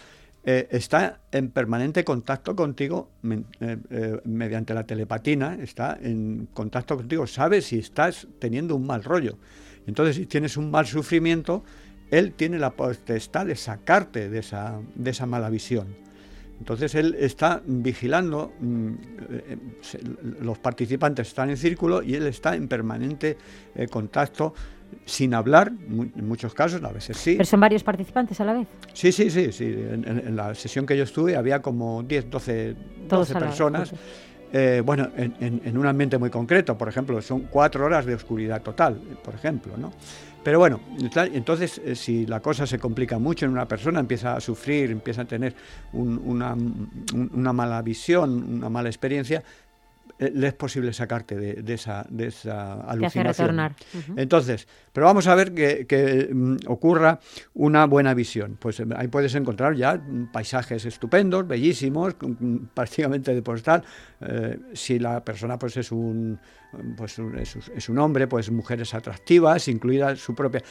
eh, 0.51 0.67
está 0.71 1.21
en 1.31 1.51
permanente 1.51 2.05
contacto 2.05 2.57
contigo 2.57 3.11
eh, 3.23 3.77
eh, 3.91 4.19
mediante 4.25 4.73
la 4.73 4.85
telepatina, 4.85 5.59
está 5.61 5.99
en 6.01 6.49
contacto 6.55 6.97
contigo, 6.97 7.27
sabe 7.27 7.61
si 7.61 7.81
estás 7.81 8.27
teniendo 8.39 8.75
un 8.75 8.87
mal 8.87 9.05
rollo. 9.05 9.37
Entonces, 9.87 10.17
si 10.17 10.25
tienes 10.25 10.57
un 10.57 10.71
mal 10.71 10.87
sufrimiento, 10.87 11.65
él 12.11 12.33
tiene 12.33 12.59
la 12.59 12.71
potestad 12.71 13.45
de 13.45 13.57
sacarte 13.57 14.31
de 14.31 14.39
esa, 14.39 14.81
de 14.95 15.11
esa 15.11 15.27
mala 15.27 15.51
visión. 15.51 15.89
Entonces 16.59 16.95
él 16.95 17.15
está 17.21 17.61
vigilando, 17.67 18.55
mm, 18.59 18.93
los 20.41 20.59
participantes 20.59 21.29
están 21.29 21.51
en 21.51 21.59
círculo 21.59 22.03
y 22.03 22.15
él 22.15 22.27
está 22.27 22.57
en 22.57 22.69
permanente 22.69 23.37
contacto 23.91 24.55
sin 25.05 25.35
hablar, 25.35 25.73
en 25.89 26.29
muchos 26.29 26.55
casos, 26.55 26.83
a 26.83 26.93
veces 26.93 27.17
sí. 27.17 27.35
¿Pero 27.35 27.47
son 27.47 27.61
varios 27.61 27.83
participantes 27.83 28.41
a 28.41 28.45
la 28.45 28.53
vez? 28.53 28.69
Sí, 28.93 29.13
sí, 29.13 29.31
sí. 29.31 29.53
sí. 29.53 29.65
En, 29.65 30.37
la 30.37 30.55
sesión 30.55 30.87
que 30.87 30.97
yo 30.97 31.05
estuve 31.05 31.37
había 31.37 31.61
como 31.61 32.03
10, 32.03 32.31
12, 32.31 32.77
12 33.09 33.35
personas. 33.35 33.93
Eh, 34.51 34.83
bueno, 34.85 35.11
en, 35.17 35.77
un 35.77 35.87
ambiente 35.87 36.17
muy 36.17 36.31
concreto, 36.31 36.77
por 36.77 36.89
ejemplo, 36.89 37.21
son 37.21 37.49
cuatro 37.51 37.85
horas 37.85 38.07
de 38.07 38.15
oscuridad 38.15 38.63
total, 38.63 38.95
por 39.23 39.35
ejemplo, 39.35 39.77
¿no? 39.77 39.93
Pero 40.43 40.59
bueno, 40.59 40.81
entonces 41.35 41.79
eh, 41.85 41.95
si 41.95 42.25
la 42.25 42.41
cosa 42.41 42.67
se 42.67 42.79
complica 42.79 43.19
mucho 43.19 43.45
en 43.45 43.53
una 43.53 43.69
persona, 43.69 44.01
empieza 44.01 44.37
a 44.37 44.41
sufrir, 44.41 44.91
empieza 44.91 45.23
a 45.23 45.25
tener 45.27 45.55
una, 45.93 46.57
una 47.35 47.53
mala 47.53 47.83
visión, 47.83 48.55
una 48.55 48.71
mala 48.71 48.89
experiencia, 48.89 49.43
le 50.19 50.49
es 50.49 50.55
posible 50.55 50.93
sacarte 50.93 51.37
de, 51.37 51.75
esa, 51.75 52.05
de 52.09 52.27
esa 52.27 52.81
alucinación. 52.81 53.75
Entonces, 54.17 54.67
pero 54.93 55.07
vamos 55.07 55.27
a 55.29 55.35
ver 55.35 55.55
que, 55.55 56.29
mm, 56.33 56.57
ocurra 56.67 57.21
una 57.55 57.87
buena 57.87 58.15
visión. 58.15 58.57
Pues 58.59 58.81
em, 58.81 58.91
ahí 58.97 59.09
puedes 59.09 59.35
encontrar 59.35 59.77
ya 59.77 60.01
paisajes 60.33 60.85
estupendos, 60.85 61.47
bellísimos, 61.47 62.17
prácticamente 62.75 63.35
de 63.35 63.43
postal. 63.43 63.85
Eh, 64.21 64.59
si 64.73 64.99
la 64.99 65.25
persona 65.25 65.59
pues 65.59 65.77
es 65.77 65.93
un 65.93 66.39
pues 66.97 67.19
es, 67.75 67.89
un 67.89 67.99
hombre, 67.99 68.27
pues 68.27 68.51
mujeres 68.51 68.93
atractivas, 68.93 69.69
incluida 69.69 70.15
su 70.17 70.35
propia 70.35 70.63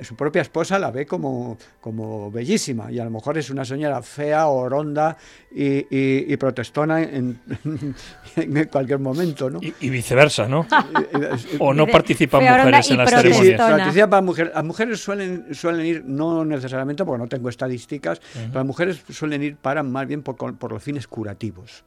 su 0.00 0.14
propia 0.14 0.42
esposa 0.42 0.78
la 0.78 0.90
ve 0.92 1.06
como, 1.06 1.58
como 1.80 2.30
bellísima 2.30 2.92
y 2.92 3.00
a 3.00 3.04
lo 3.04 3.10
mejor 3.10 3.36
es 3.36 3.50
una 3.50 3.64
señora 3.64 4.00
fea 4.02 4.46
o 4.48 4.68
ronda 4.68 5.16
y, 5.50 6.36
protestona 6.36 7.02
en, 7.02 7.40
en, 8.36 8.64
cualquier 8.66 8.89
momento, 8.98 9.50
¿no? 9.50 9.60
Y, 9.62 9.90
viceversa, 9.90 10.48
¿no? 10.48 10.66
o 11.58 11.72
no 11.72 11.86
participan 11.86 12.42
mujeres 12.42 12.90
en 12.90 12.96
las 12.98 13.10
ceremonias. 13.10 13.96
Las 14.54 14.64
mujeres 14.64 15.00
suelen, 15.00 15.54
suelen 15.54 15.86
ir, 15.86 16.04
no 16.04 16.44
necesariamente 16.44 17.04
porque 17.04 17.22
no 17.22 17.28
tengo 17.28 17.48
estadísticas, 17.48 18.20
las 18.52 18.64
mujeres 18.64 19.02
suelen 19.10 19.42
ir 19.42 19.56
para 19.56 19.82
más 19.82 20.06
bien 20.06 20.22
por, 20.22 20.36
por 20.56 20.72
los 20.72 20.82
fines 20.82 21.06
curativos 21.06 21.84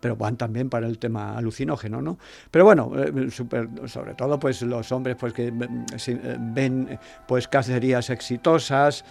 pero 0.00 0.16
van 0.16 0.36
también 0.36 0.68
para 0.68 0.88
el 0.88 0.98
tema 0.98 1.38
alucinógeno, 1.38 2.02
¿no? 2.02 2.18
Pero 2.50 2.64
bueno, 2.64 2.90
eh, 2.96 3.30
sobre 3.30 4.14
todo 4.14 4.40
pues 4.40 4.60
los 4.62 4.90
hombres 4.90 5.14
pues 5.14 5.32
que 5.32 5.52
mm, 5.52 5.86
eh, 6.08 6.36
ven 6.40 6.98
pues 7.28 7.46
cacerías 7.46 8.10
exitosas, 8.10 9.04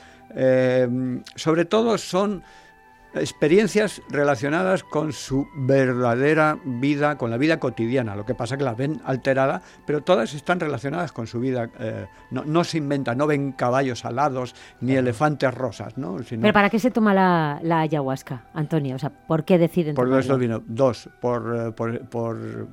sobre 1.36 1.65
todo 1.65 1.98
son 1.98 2.43
experiencias 3.13 4.01
relacionadas 4.10 4.84
con 4.84 5.12
su 5.12 5.48
verdadera 5.56 6.58
vida, 6.63 7.18
con 7.18 7.30
la 7.30 7.38
vida 7.38 7.60
cotidiana. 7.60 8.15
Lo 8.15 8.25
que 8.25 8.36
pasa 8.36 8.56
es 8.56 8.60
que 8.60 8.63
las 8.63 8.77
ven 8.77 9.01
alterada, 9.03 9.62
pero 9.86 10.01
todas 10.01 10.34
están 10.34 10.60
relacionadas 10.60 11.12
con 11.12 11.27
su 11.27 11.39
vida. 11.39 11.70
Eh, 11.80 12.08
no, 12.32 12.63
se 12.63 12.77
inventa, 12.77 13.15
no 13.15 13.27
ven 13.27 13.51
caballos 13.51 14.06
alados 14.06 14.56
ni 14.80 14.96
elefantes 14.96 15.53
rosas. 15.53 15.98
¿no? 15.98 16.18
¿Pero 16.27 16.53
para 16.53 16.70
qué 16.70 16.80
se 16.80 16.91
toma 16.91 17.13
la, 17.13 17.80
ayahuasca, 17.80 18.46
Antonio? 18.53 18.96
O 18.96 19.00
sea, 19.00 19.10
¿por 19.10 19.44
qué 19.44 19.58
deciden 19.58 19.96
Por 19.96 20.10
dos 20.10 20.39
vino. 20.39 20.62
Dos, 20.65 21.10
por... 21.20 21.68
Eh, 21.68 21.72
por, 21.72 22.00
por 22.08 22.68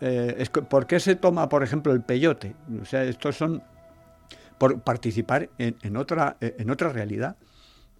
eh, 0.00 0.44
¿Por 0.68 0.86
qué 0.86 0.98
se 0.98 1.14
toma, 1.14 1.48
por 1.48 1.62
ejemplo, 1.62 1.92
el 1.92 2.00
peyote? 2.00 2.56
O 2.80 2.84
sea, 2.84 3.04
estos 3.04 3.36
son 3.36 3.62
por 4.58 4.80
participar 4.80 5.48
en, 5.58 5.96
otra, 5.96 6.36
en 6.40 6.70
otra 6.70 6.88
realidad. 6.88 7.36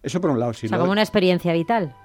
Eso 0.03 0.21
por 0.21 0.29
un 0.29 0.39
lado. 0.39 0.53
Si 0.53 0.67
o 0.67 0.69
sea, 0.69 0.77
como 0.77 0.91
una 0.91 1.01
experiencia 1.01 1.53
vital. 1.53 1.95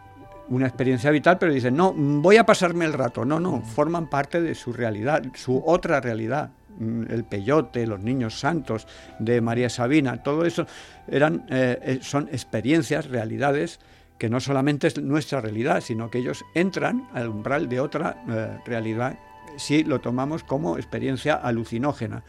Una 0.49 0.67
experiencia 0.67 1.11
vital, 1.11 1.37
pero 1.39 1.53
dicen, 1.53 1.77
no, 1.77 1.93
voy 1.93 2.37
a 2.37 2.47
pasarme 2.47 2.87
el 2.87 2.95
rato. 2.95 3.25
No, 3.25 3.39
no, 3.39 3.61
forman 3.61 4.09
parte 4.09 4.41
de 4.41 4.55
su 4.55 4.73
realidad, 4.73 5.23
su 5.35 5.63
otra 5.67 6.01
realidad. 6.01 6.51
Mm, 6.79 7.11
el 7.11 7.25
peyote, 7.25 7.87
los 7.87 8.01
niños 8.01 8.39
santos 8.39 8.87
de 9.19 9.41
María 9.41 9.69
Sabina, 9.69 10.23
todo 10.23 10.47
eso 10.47 10.65
eran, 11.09 11.45
eh, 11.51 11.79
eh, 11.83 11.99
son 12.01 12.29
experiencias, 12.31 13.07
realidades 13.07 13.81
que 14.17 14.29
no 14.29 14.41
solamente 14.41 14.87
es 14.87 15.01
nuestra 15.01 15.41
realidad, 15.41 15.81
sino 15.81 16.11
que 16.11 16.19
ellos 16.19 16.45
entran 16.55 17.09
al 17.15 17.29
umbral 17.29 17.69
de 17.69 17.81
otra 17.81 18.23
eh, 18.29 18.59
realidad 18.65 19.19
si 19.57 19.85
lo 19.85 20.01
tomamos 20.01 20.45
como 20.45 20.77
experiencia 20.77 21.35
alucinógena. 21.35 22.23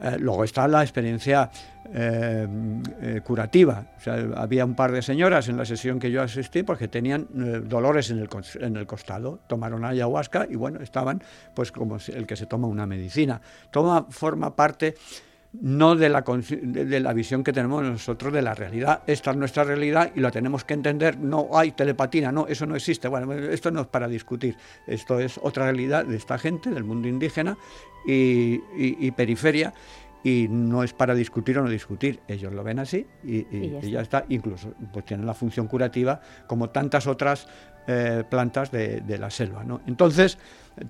Eh, 0.00 0.16
luego 0.18 0.44
está 0.44 0.68
la 0.68 0.82
experiencia 0.82 1.50
eh, 1.92 2.46
eh, 3.00 3.20
curativa. 3.24 3.84
había 4.34 4.64
un 4.64 4.74
par 4.74 4.92
de 4.92 5.00
señoras 5.00 5.48
en 5.48 5.56
la 5.56 5.64
sesión 5.64 5.98
que 5.98 6.10
yo 6.10 6.22
asistí 6.22 6.62
porque 6.62 6.88
tenían 6.88 7.26
dolores 7.68 8.10
en 8.10 8.18
el, 8.18 8.28
en 8.60 8.76
el, 8.76 8.86
costado. 8.86 9.40
Tomaron 9.46 9.84
ayahuasca 9.84 10.46
y 10.50 10.56
bueno, 10.56 10.80
estaban 10.80 11.22
pues 11.54 11.72
como 11.72 11.96
el 12.08 12.26
que 12.26 12.36
se 12.36 12.46
toma 12.46 12.68
una 12.68 12.86
medicina. 12.86 13.40
Toma, 13.70 14.06
forma 14.10 14.54
parte 14.54 14.94
no 15.60 15.96
de 15.96 16.08
la, 16.08 16.22
de 16.22 17.00
la 17.00 17.12
visión 17.12 17.42
que 17.42 17.52
tenemos 17.52 17.82
nosotros 17.82 18.32
de 18.32 18.42
la 18.42 18.54
realidad. 18.54 19.02
Esta 19.06 19.30
es 19.30 19.36
nuestra 19.36 19.64
realidad 19.64 20.12
y 20.14 20.20
la 20.20 20.30
tenemos 20.30 20.64
que 20.64 20.74
entender. 20.74 21.18
No 21.18 21.50
hay 21.52 21.72
telepatina, 21.72 22.32
no, 22.32 22.46
eso 22.46 22.66
no 22.66 22.76
existe. 22.76 23.08
Bueno, 23.08 23.32
esto 23.32 23.70
no 23.70 23.82
es 23.82 23.86
para 23.86 24.08
discutir. 24.08 24.56
Esto 24.86 25.20
es 25.20 25.38
otra 25.42 25.64
realidad 25.64 26.04
de 26.04 26.16
esta 26.16 26.38
gente, 26.38 26.70
del 26.70 26.84
mundo 26.84 27.08
indígena 27.08 27.56
y, 28.06 29.10
periferia 29.12 29.72
y 30.22 30.48
no 30.48 30.82
es 30.82 30.92
para 30.92 31.14
discutir 31.14 31.58
o 31.58 31.62
no 31.62 31.70
discutir, 31.70 32.20
ellos 32.26 32.52
lo 32.52 32.64
ven 32.64 32.80
así 32.80 33.06
y, 33.22 33.78
ya, 33.90 34.00
está. 34.00 34.24
incluso 34.28 34.74
pues 34.92 35.04
tienen 35.04 35.24
la 35.24 35.34
función 35.34 35.68
curativa 35.68 36.20
como 36.48 36.70
tantas 36.70 37.06
otras 37.06 37.46
eh, 37.86 38.24
plantas 38.28 38.70
de, 38.70 39.18
la 39.18 39.30
selva. 39.30 39.64
¿no? 39.64 39.80
Entonces, 39.86 40.38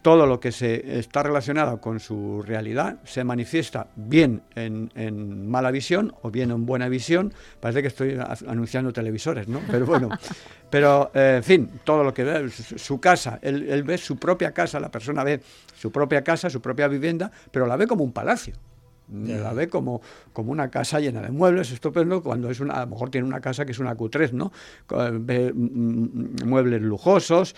todo 0.02 0.26
lo 0.26 0.40
que 0.40 0.50
se 0.50 0.98
está 0.98 1.22
relacionado 1.22 1.80
con 1.80 2.00
su 2.00 2.42
realidad 2.42 2.98
se 3.04 3.22
manifiesta 3.22 3.86
bien 3.94 4.42
en, 4.54 5.48
mala 5.48 5.70
visión 5.70 6.14
o 6.22 6.30
bien 6.30 6.50
en 6.50 6.66
buena 6.66 6.88
visión. 6.88 7.32
Parece 7.60 7.82
que 7.82 7.88
estoy 7.88 8.18
anunciando 8.46 8.92
televisores, 8.92 9.46
¿no? 9.46 9.60
Pero 9.70 9.86
bueno, 9.86 10.08
pero 10.70 11.10
eh, 11.14 11.34
en 11.36 11.44
fin, 11.44 11.70
todo 11.84 12.02
lo 12.02 12.12
que 12.12 12.24
ve, 12.24 12.50
su 12.50 12.98
casa, 13.00 13.38
él 13.42 13.82
ve 13.84 13.98
su 13.98 14.16
propia 14.16 14.52
casa, 14.52 14.80
la 14.80 14.90
persona 14.90 15.22
ve 15.22 15.40
su 15.74 15.92
propia 15.92 16.22
casa, 16.24 16.50
su 16.50 16.60
propia 16.60 16.88
vivienda, 16.88 17.30
pero 17.50 17.66
la 17.66 17.76
ve 17.76 17.86
como 17.86 18.02
un 18.02 18.12
palacio 18.12 18.54
la 19.08 19.52
ve 19.52 19.68
como, 19.68 20.00
como 20.32 20.52
una 20.52 20.68
casa 20.68 20.98
llena 20.98 21.22
de 21.22 21.30
muebles, 21.30 21.70
estupendo, 21.70 22.22
cuando 22.22 22.50
es 22.50 22.60
una, 22.60 22.74
a 22.74 22.80
lo 22.80 22.88
mejor 22.88 23.10
tiene 23.10 23.26
una 23.26 23.40
casa 23.40 23.64
que 23.64 23.72
es 23.72 23.78
una 23.78 23.96
Q3, 23.96 24.32
¿no? 24.32 24.52
Ve 25.20 25.52
mm, 25.54 25.60
mm, 25.60 26.48
muebles 26.48 26.82
lujosos 26.82 27.54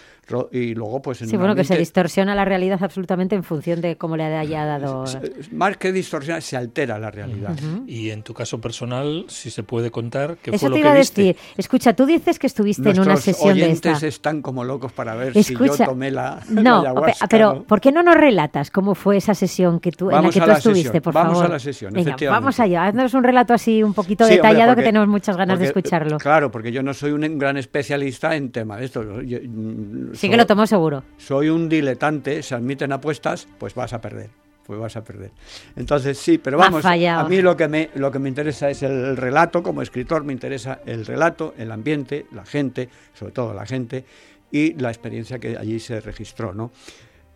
y 0.52 0.74
luego 0.74 1.00
pues... 1.00 1.18
sí, 1.18 1.36
bueno, 1.36 1.54
que 1.54 1.64
se 1.64 1.76
distorsiona 1.78 2.34
la 2.34 2.44
realidad 2.44 2.82
absolutamente 2.82 3.34
en 3.34 3.44
función 3.44 3.80
de 3.80 3.96
cómo 3.96 4.16
le 4.16 4.24
haya 4.24 4.64
dado... 4.64 5.04
Más 5.52 5.76
que 5.78 5.92
distorsionar, 5.92 6.42
se 6.42 6.56
altera 6.56 6.98
la 6.98 7.10
realidad. 7.10 7.56
Y 7.86 8.10
en 8.10 8.22
tu 8.22 8.34
caso 8.34 8.60
personal, 8.60 9.24
si 9.28 9.50
se 9.50 9.62
puede 9.62 9.90
contar, 9.90 10.36
¿qué 10.42 10.50
Eso 10.50 10.60
fue 10.60 10.68
lo 10.70 10.74
te 10.74 10.80
iba 10.80 10.92
a 10.92 10.94
decir. 10.94 11.36
Escucha, 11.56 11.94
tú 11.94 12.04
dices 12.04 12.38
que 12.38 12.46
estuviste 12.46 12.90
en 12.90 13.00
una 13.00 13.16
sesión 13.16 13.56
de 13.56 13.70
esta... 13.70 13.92
están 14.06 14.42
como 14.42 14.64
locos 14.64 14.92
para 14.92 15.14
ver 15.14 15.42
si 15.42 15.54
yo 15.54 15.76
tomé 15.76 16.10
la, 16.10 16.40
no, 16.48 16.84
pero 17.28 17.64
¿por 17.64 17.80
qué 17.80 17.92
no 17.92 18.02
nos 18.02 18.16
relatas 18.16 18.70
cómo 18.70 18.94
fue 18.94 19.16
esa 19.16 19.34
sesión 19.34 19.80
que 19.80 19.92
tú, 19.92 20.10
en 20.10 20.22
la 20.22 20.30
que 20.30 20.40
tú 20.40 20.50
estuviste, 20.50 21.00
por 21.00 21.14
favor? 21.14 21.37
A 21.40 21.48
la 21.48 21.58
sesión, 21.58 21.92
Vamos 22.28 22.60
allá, 22.60 22.86
haznos 22.86 23.14
un 23.14 23.24
relato 23.24 23.54
así 23.54 23.82
un 23.82 23.94
poquito 23.94 24.26
detallado 24.26 24.76
que 24.76 24.82
tenemos 24.82 25.08
muchas 25.08 25.36
ganas 25.36 25.58
de 25.58 25.66
escucharlo. 25.66 26.18
Claro, 26.18 26.50
porque 26.50 26.72
yo 26.72 26.82
no 26.82 26.94
soy 26.94 27.12
un 27.12 27.38
gran 27.38 27.56
especialista 27.56 28.34
en 28.36 28.50
tema 28.50 28.76
de 28.76 28.84
esto. 28.84 29.02
Mm, 29.02 30.14
sí 30.14 30.28
que 30.28 30.36
lo 30.36 30.46
tomo 30.46 30.66
seguro. 30.66 31.02
Soy 31.16 31.48
un 31.48 31.68
diletante, 31.68 32.42
se 32.42 32.54
admiten 32.54 32.92
apuestas, 32.92 33.48
pues 33.58 33.74
vas 33.74 33.92
a 33.92 34.00
perder 34.00 34.30
pues 34.68 34.78
vas 34.78 34.96
a 34.96 35.02
perder. 35.02 35.30
Entonces 35.76 36.18
sí, 36.18 36.36
pero 36.36 36.58
vamos, 36.58 36.84
a 36.84 37.24
mí 37.24 37.40
lo 37.40 37.56
que 37.56 37.68
me 37.68 37.88
lo 37.94 38.12
que 38.12 38.18
me 38.18 38.28
interesa 38.28 38.68
es 38.68 38.82
el 38.82 39.16
relato, 39.16 39.62
como 39.62 39.80
escritor 39.80 40.24
me 40.24 40.34
interesa 40.34 40.80
el 40.84 41.06
relato, 41.06 41.54
el 41.56 41.72
ambiente, 41.72 42.26
la 42.32 42.44
gente, 42.44 42.90
sobre 43.14 43.32
todo 43.32 43.54
la 43.54 43.64
gente 43.64 44.04
y 44.50 44.74
la 44.74 44.90
experiencia 44.90 45.38
que 45.38 45.56
allí 45.56 45.80
se 45.80 46.02
registró, 46.02 46.52
¿no? 46.52 46.70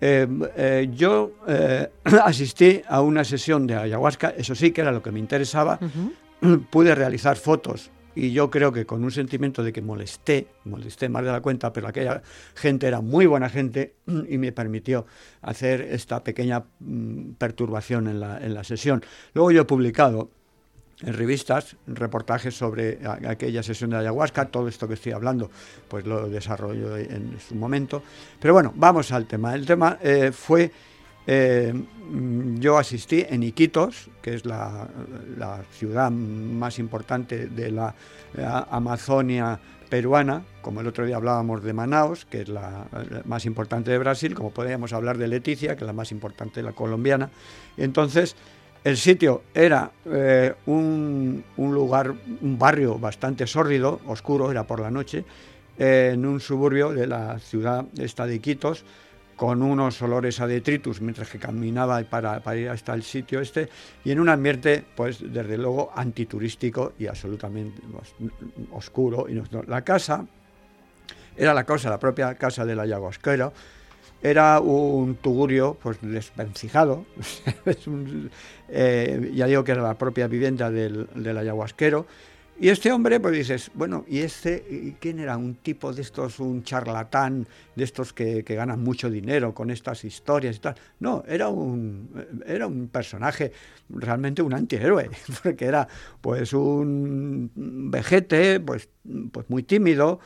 Eh, 0.05 0.27
eh, 0.57 0.91
yo 0.93 1.31
eh, 1.47 1.89
asistí 2.25 2.83
a 2.89 3.01
una 3.03 3.23
sesión 3.23 3.69
de 3.69 3.77
ayahuasca, 3.77 4.31
eso 4.31 4.53
sí 4.57 4.73
que 4.73 4.81
era 4.81 4.91
lo 4.91 5.01
que 5.01 5.13
me 5.13 5.21
interesaba, 5.21 5.79
pude 6.71 6.93
realizar 6.97 7.37
fotos 7.37 7.93
y 8.17 8.33
yo 8.33 8.51
creo 8.51 8.73
que 8.73 8.85
con 8.85 9.05
un 9.05 9.13
sentimiento 9.13 9.63
de 9.63 9.73
que 9.73 9.81
molesté, 9.81 10.49
molesté 10.65 11.09
más 11.09 11.25
de 11.25 11.31
la 11.31 11.41
cuenta, 11.41 11.73
pero 11.73 11.87
aquella 11.87 12.21
gente 12.57 12.89
era 12.89 13.01
muy 13.01 13.27
buena 13.27 13.49
gente 13.49 13.95
y 14.29 14.39
me 14.39 14.51
permitió 14.51 15.07
hacer 15.41 15.83
esta 15.83 16.25
pequeña 16.25 16.65
mm, 16.81 17.35
perturbación 17.39 18.09
en 18.09 18.19
la, 18.19 18.45
en 18.45 18.55
la 18.55 18.65
sesión. 18.65 19.05
Luego 19.35 19.53
yo 19.53 19.63
he 19.63 19.67
publicado 19.67 20.31
en 21.01 21.15
revistas, 21.15 21.77
reportajes 21.87 22.55
sobre 22.55 23.01
aquella 23.27 23.63
sesión 23.63 23.91
de 23.91 23.97
ayahuasca, 23.97 24.47
todo 24.47 24.69
esto 24.69 24.87
que 24.87 24.95
estoy 24.95 25.13
hablando, 25.13 25.51
pues 25.89 26.07
lo 26.07 26.29
desarrollo 26.29 26.97
en 26.97 27.39
su 27.41 27.55
momento. 27.55 28.03
Pero 28.41 28.55
bueno, 28.55 28.73
vamos 28.77 29.11
al 29.13 29.27
tema. 29.27 29.55
El 29.55 29.67
tema 29.67 29.99
eh, 30.01 30.31
fue, 30.33 30.71
eh, 31.27 31.75
yo 32.59 32.79
asistí 32.79 33.25
en 33.29 33.43
Iquitos, 33.43 34.11
que 34.21 34.35
es 34.35 34.47
la, 34.47 34.89
ciudad 35.73 36.11
más 36.11 36.79
importante 36.79 37.49
de 37.49 37.71
la, 37.71 37.95
Amazonia 38.71 39.59
peruana, 39.91 40.43
como 40.63 40.81
el 40.81 40.87
otro 40.87 41.05
día 41.05 41.17
hablábamos 41.17 41.63
de 41.63 41.75
Manaus, 41.75 42.25
que 42.25 42.43
es 42.43 42.49
la, 42.49 42.87
más 43.25 43.45
importante 43.45 43.91
de 43.91 43.99
Brasil, 43.99 44.35
como 44.35 44.51
podríamos 44.51 44.93
hablar 44.93 45.19
de 45.19 45.29
Leticia, 45.29 45.77
que 45.77 45.85
es 45.85 45.87
la 45.87 45.93
más 45.93 46.13
importante 46.13 46.61
de 46.61 46.65
la 46.65 46.73
colombiana. 46.73 47.31
Entonces, 47.77 48.37
el 48.85 48.97
sitio 48.97 49.43
era 49.55 49.91
eh, 50.07 50.55
un, 50.67 51.45
lugar, 51.57 52.13
un 52.41 52.59
barrio 52.59 52.99
bastante 52.99 53.47
sórdido, 53.47 54.01
oscuro, 54.07 54.51
era 54.51 54.67
por 54.67 54.81
la 54.81 54.91
noche, 54.91 55.25
en 55.79 56.27
un 56.27 56.41
suburbio 56.41 56.93
de 56.93 57.07
la 57.07 57.39
ciudad 57.39 57.87
esta 57.99 58.27
de 58.27 58.37
Iquitos, 58.37 58.85
con 59.37 59.63
unos 59.63 60.01
olores 60.03 60.41
a 60.41 60.47
detritus 60.47 61.01
mientras 61.01 61.29
que 61.29 61.39
caminaba 61.39 62.03
para, 62.05 62.41
para, 62.41 62.57
ir 62.57 62.69
hasta 62.69 62.95
el 62.95 63.03
sitio 63.03 63.41
este, 63.41 63.69
y 64.05 64.11
en 64.11 64.21
un 64.21 64.29
ambiente, 64.29 64.85
pues 64.95 65.19
desde 65.21 65.59
luego, 65.59 65.91
antiturístico 65.95 66.93
y 66.99 67.07
absolutamente 67.07 67.81
pues, 67.91 68.15
oscuro. 68.73 69.27
Y 69.29 69.43
la 69.67 69.83
casa 69.83 70.27
era 71.37 71.55
la 71.55 71.65
casa, 71.65 71.91
la 71.91 71.99
propia 71.99 72.35
casa 72.35 72.65
de 72.65 72.77
la 72.77 72.83
ayahuasquera, 72.83 73.53
era 74.23 74.61
un 74.61 75.17
tugurio 75.17 75.77
pues 75.83 75.99
desvencijado, 76.01 77.05
eh, 78.69 79.31
ya 79.35 79.47
digo 79.47 79.65
que 79.65 79.73
era 79.73 79.83
la 79.83 79.99
propia 79.99 80.29
vivienda 80.29 80.71
del, 80.71 81.09
ayahuasquero, 81.37 82.07
y 82.61 82.69
este 82.69 82.93
hombre, 82.93 83.19
pues 83.19 83.35
dices, 83.35 83.73
bueno, 83.75 84.05
¿y 84.07 84.21
este 84.21 84.95
quién 85.01 85.19
era? 85.19 85.37
Un 85.37 85.57
tipo 85.57 85.93
de 85.93 86.03
estos, 86.03 86.39
un 86.39 86.63
charlatán, 86.63 87.49
de 87.75 87.83
estos 87.83 88.13
que, 88.13 88.43
ganan 88.43 88.81
mucho 88.85 89.11
dinero 89.11 89.53
con 89.53 89.71
estas 89.71 90.05
historias 90.05 90.57
y 90.57 90.59
tal. 90.61 90.77
No, 91.01 91.25
era 91.27 91.49
un, 91.49 92.09
era 92.47 92.69
un 92.69 92.87
personaje, 92.89 93.53
realmente 93.89 94.43
un 94.43 94.55
antihéroe, 94.55 95.11
porque 95.43 95.65
era 95.65 95.89
pues 96.21 96.53
un 96.53 97.51
vejete, 97.91 98.61
pues, 98.61 98.89
pues 99.33 99.51
muy 99.51 99.65
tímido, 99.65 100.21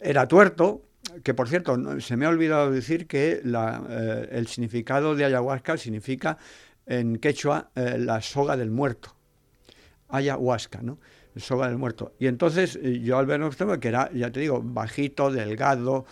era 0.00 0.26
tuerto, 0.26 0.87
que 1.22 1.34
por 1.34 1.48
cierto, 1.48 2.00
se 2.00 2.16
me 2.16 2.26
ha 2.26 2.28
olvidado 2.28 2.70
decir 2.70 3.06
que 3.06 3.42
eh, 3.44 4.28
el 4.30 4.46
significado 4.46 5.14
de 5.14 5.24
ayahuasca 5.24 5.76
significa 5.76 6.38
en 6.86 7.16
quechua 7.18 7.70
eh, 7.74 7.96
la 7.98 8.20
soga 8.20 8.56
del 8.56 8.70
muerto. 8.70 9.14
Ayahuasca, 10.08 10.82
¿no? 10.82 10.98
soga 11.36 11.68
del 11.68 11.78
muerto. 11.78 12.14
Y 12.18 12.26
entonces 12.26 12.78
eh, 12.82 13.00
yo 13.00 13.16
al 13.16 13.26
verlo, 13.26 13.50
que 13.80 13.88
era, 13.88 14.10
ya 14.12 14.30
te 14.32 14.40
digo, 14.40 14.60
bajito, 14.62 15.30
delgado, 15.30 16.04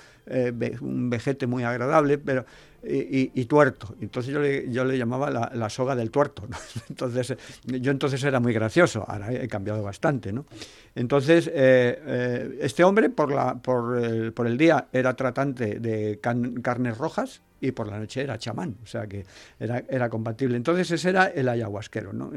un 0.80 1.08
vejete 1.08 1.46
muy 1.46 1.62
agradable, 1.62 2.18
pero 2.18 2.46
y, 2.88 3.44
tuerto. 3.46 3.94
Entonces 4.00 4.32
yo 4.32 4.40
le, 4.40 4.70
yo 4.70 4.84
le 4.84 4.96
llamaba 4.98 5.30
la, 5.30 5.70
soga 5.70 5.94
del 5.96 6.10
tuerto. 6.10 6.44
Entonces, 6.88 7.36
yo 7.64 7.90
entonces 7.90 8.22
era 8.24 8.40
muy 8.40 8.52
gracioso, 8.52 9.04
ahora 9.06 9.32
he 9.32 9.48
cambiado 9.48 9.82
bastante. 9.82 10.32
¿no? 10.32 10.46
Entonces, 10.94 11.50
eh, 11.52 12.58
este 12.60 12.84
hombre 12.84 13.10
por, 13.10 13.32
la, 13.32 13.56
por, 13.56 13.98
el, 13.98 14.32
por 14.32 14.46
el 14.46 14.56
día 14.56 14.88
era 14.92 15.14
tratante 15.14 15.80
de 15.80 16.20
carnes 16.20 16.98
rojas 16.98 17.42
y 17.60 17.72
por 17.72 17.88
la 17.88 17.98
noche 17.98 18.22
era 18.22 18.38
chamán, 18.38 18.76
o 18.82 18.86
sea 18.86 19.06
que 19.06 19.24
era, 19.58 19.82
era 19.88 20.08
compatible. 20.08 20.56
Entonces 20.56 20.90
ese 20.90 21.08
era 21.10 21.26
el 21.26 21.48
ayahuasquero. 21.48 22.12
¿no? 22.12 22.30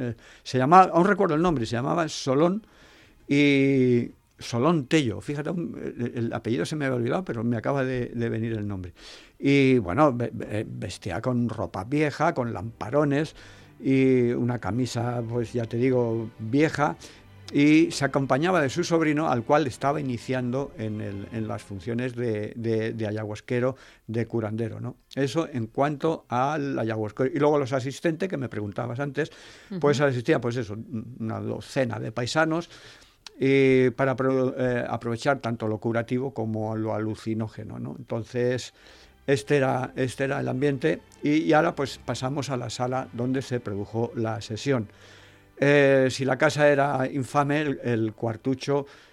se 0.43 0.57
llamaba, 0.57 0.91
aún 0.93 1.05
recuerdo 1.05 1.35
el 1.35 1.41
nombre, 1.41 1.65
se 1.65 1.73
llamaba 1.73 2.07
Solón 2.07 2.65
y 3.27 4.11
Solón 4.39 4.87
Tello, 4.87 5.21
fíjate, 5.21 5.49
el, 5.49 6.31
apellido 6.33 6.65
se 6.65 6.75
me 6.75 6.85
había 6.85 6.97
olvidado, 6.97 7.25
pero 7.25 7.43
me 7.43 7.57
acaba 7.57 7.83
de, 7.83 8.11
venir 8.15 8.53
el 8.53 8.67
nombre. 8.67 8.93
Y 9.37 9.77
bueno, 9.77 10.15
vestía 10.65 11.21
con 11.21 11.49
ropa 11.49 11.83
vieja, 11.83 12.33
con 12.33 12.53
lamparones 12.53 13.35
y 13.79 14.31
una 14.31 14.59
camisa, 14.59 15.21
pues 15.27 15.53
ya 15.53 15.65
te 15.65 15.77
digo, 15.77 16.29
vieja, 16.39 16.97
y 17.51 17.89
se 17.91 18.05
acompañaba 18.05 18.61
de 18.61 18.69
su 18.69 18.83
sobrino, 18.83 19.29
al 19.29 19.43
cual 19.43 19.65
estaba 19.67 19.99
iniciando 19.99 20.71
en, 20.77 21.47
las 21.47 21.63
funciones 21.63 22.15
de, 22.15 23.05
ayahuasquero, 23.07 23.75
de 24.07 24.25
curandero. 24.27 24.79
¿no? 24.79 24.97
Eso 25.15 25.47
en 25.51 25.67
cuanto 25.67 26.25
al 26.29 26.77
ayahuasquero. 26.77 27.31
Y 27.33 27.39
luego 27.39 27.57
los 27.57 27.73
asistentes, 27.73 28.29
que 28.29 28.37
me 28.37 28.49
preguntabas 28.49 28.99
antes, 28.99 29.31
pues 29.79 29.99
asistía, 29.99 30.39
pues 30.39 30.57
eso, 30.57 30.77
una 31.19 31.39
docena 31.39 31.99
de 31.99 32.11
paisanos, 32.11 32.69
y 33.39 33.89
para 33.91 34.17
eh, 34.57 34.85
aprovechar 34.87 35.39
tanto 35.39 35.67
lo 35.69 35.77
curativo 35.77 36.33
como 36.33 36.75
lo 36.75 36.93
alucinógeno. 36.93 37.79
¿no? 37.79 37.95
Entonces, 37.97 38.73
este 39.25 39.57
era, 39.57 39.93
este 39.95 40.25
era 40.25 40.41
el 40.41 40.47
ambiente 40.49 41.01
y, 41.23 41.53
ahora 41.53 41.73
pues 41.73 41.99
pasamos 41.99 42.49
a 42.49 42.57
la 42.57 42.69
sala 42.69 43.07
donde 43.13 43.41
se 43.41 43.61
produjo 43.61 44.11
la 44.15 44.41
sesión. 44.41 44.89
Eh, 45.57 46.07
si 46.09 46.25
la 46.25 46.37
casa 46.37 46.67
era 46.69 47.07
infame, 47.11 47.61
el 47.83 48.13
cuartucho 48.13 48.85
eh, 48.85 49.08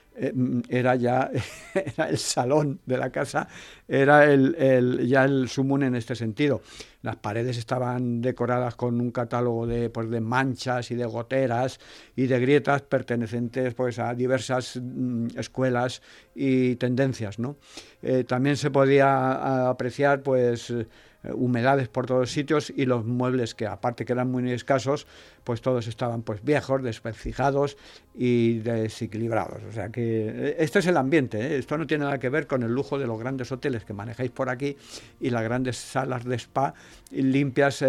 era 0.68 0.96
ya 0.96 1.30
era 1.74 2.08
el 2.08 2.18
salón 2.18 2.80
de 2.86 2.96
la 2.96 3.10
casa, 3.10 3.48
era 3.86 4.24
el, 4.24 5.06
ya 5.06 5.24
el 5.24 5.48
sumún 5.48 5.82
en 5.82 5.94
este 5.94 6.14
sentido. 6.14 6.62
Las 7.02 7.16
paredes 7.16 7.56
estaban 7.56 8.20
decoradas 8.20 8.74
con 8.74 9.00
un 9.00 9.12
catálogo 9.12 9.66
de, 9.66 9.90
pues, 9.90 10.10
de 10.10 10.20
manchas 10.20 10.90
y 10.90 10.96
de 10.96 11.04
goteras 11.04 11.78
y 12.16 12.26
de 12.26 12.40
grietas 12.40 12.82
pertenecientes 12.82 13.74
pues, 13.74 13.98
a 13.98 14.14
diversas 14.14 14.80
mm, 14.82 15.28
escuelas 15.36 16.02
y 16.34 16.74
tendencias. 16.76 17.38
¿no? 17.38 17.56
Eh, 18.02 18.24
también 18.24 18.56
se 18.56 18.70
podía 18.70 19.68
apreciar 19.68 20.22
pues, 20.22 20.70
eh, 20.70 20.86
humedades 21.34 21.88
por 21.88 22.06
todos 22.06 22.30
sitios 22.30 22.72
y 22.74 22.86
los 22.86 23.04
muebles 23.04 23.54
que 23.54 23.66
aparte 23.66 24.04
que 24.04 24.12
eran 24.12 24.30
muy 24.30 24.50
escasos, 24.50 25.06
pues 25.44 25.60
todos 25.60 25.86
estaban 25.86 26.22
pues 26.22 26.42
viejos, 26.42 26.82
despercijados 26.82 27.76
y 28.14 28.58
desequilibrados. 28.58 29.62
O 29.68 29.72
sea 29.72 29.90
que 29.90 30.28
eh, 30.28 30.56
este 30.58 30.80
es 30.80 30.86
el 30.86 30.96
ambiente, 30.96 31.40
¿eh? 31.40 31.58
esto 31.58 31.78
no 31.78 31.86
tiene 31.86 32.04
nada 32.04 32.18
que 32.18 32.28
ver 32.28 32.46
con 32.46 32.62
el 32.62 32.72
lujo 32.72 32.98
de 32.98 33.06
los 33.06 33.18
grandes 33.18 33.52
hoteles 33.52 33.84
que 33.84 33.92
manejáis 33.92 34.30
por 34.30 34.48
aquí 34.48 34.76
y 35.20 35.30
las 35.30 35.42
grandes 35.42 35.76
salas 35.76 36.24
de 36.24 36.36
spa 36.36 36.74
limpias 37.10 37.84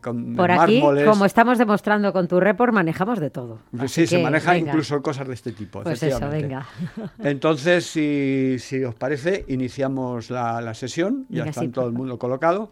con, 0.00 0.34
por 0.36 0.50
aquí, 0.50 0.80
como 0.80 1.24
estamos 1.24 1.58
demostrando 1.58 2.12
con 2.12 2.28
tu 2.28 2.38
report, 2.38 2.72
manejamos 2.72 3.18
de 3.18 3.30
todo. 3.30 3.60
sí, 3.86 4.06
se 4.06 4.22
maneja 4.22 4.56
incluso 4.56 5.02
cosas 5.02 5.26
de 5.26 5.34
este 5.34 5.52
tipo. 5.52 5.82
Pues 5.82 6.02
eso, 6.02 6.28
venga. 6.28 6.66
Entonces, 7.18 7.86
si, 7.86 8.56
si 8.58 8.84
os 8.84 8.94
parece, 8.94 9.44
iniciamos 9.48 10.30
la, 10.30 10.72
sesión, 10.74 11.26
ya 11.28 11.44
está 11.44 11.68
todo 11.70 11.86
el 11.86 11.92
mundo 11.92 12.18
colocado. 12.18 12.71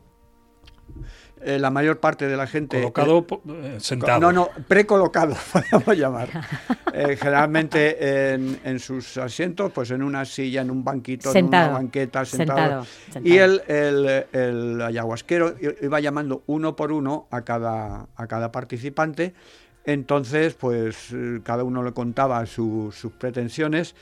Eh, 1.43 1.59
la 1.59 1.71
mayor 1.71 2.01
parte 2.01 2.27
de 2.27 2.37
la 2.37 2.47
gente... 2.47 2.79
Colocado, 2.93 3.27
eh, 3.49 3.77
sentado. 3.81 4.21
No, 4.21 4.31
no, 4.31 4.51
precolocado, 4.69 5.35
podemos 5.53 5.97
llamar. 5.97 6.29
Eh, 6.93 7.17
generalmente 7.17 8.35
en, 8.35 8.81
sus 8.81 9.17
asientos, 9.17 9.71
pues 9.71 9.93
en 9.93 10.03
una 10.03 10.25
silla, 10.25 10.61
en 10.61 10.73
un 10.73 10.83
banquito, 10.83 11.33
en 11.33 11.47
una 11.47 11.69
banqueta, 11.69 12.25
sentado. 12.25 12.85
Y 13.23 13.37
el, 13.37 13.63
el, 13.69 14.27
el, 14.33 14.83
ayahuasquero 14.83 15.55
iba 15.81 16.01
llamando 16.01 16.43
uno 16.47 16.75
por 16.75 16.91
uno 16.91 17.29
a 17.31 17.43
cada, 17.43 18.09
a 18.17 18.27
cada 18.27 18.51
participante. 18.51 19.35
Entonces, 19.85 20.55
pues 20.55 21.15
cada 21.45 21.63
uno 21.63 21.85
le 21.85 21.93
contaba 21.93 22.45
sus 22.45 23.07
pretensiones 23.19 23.95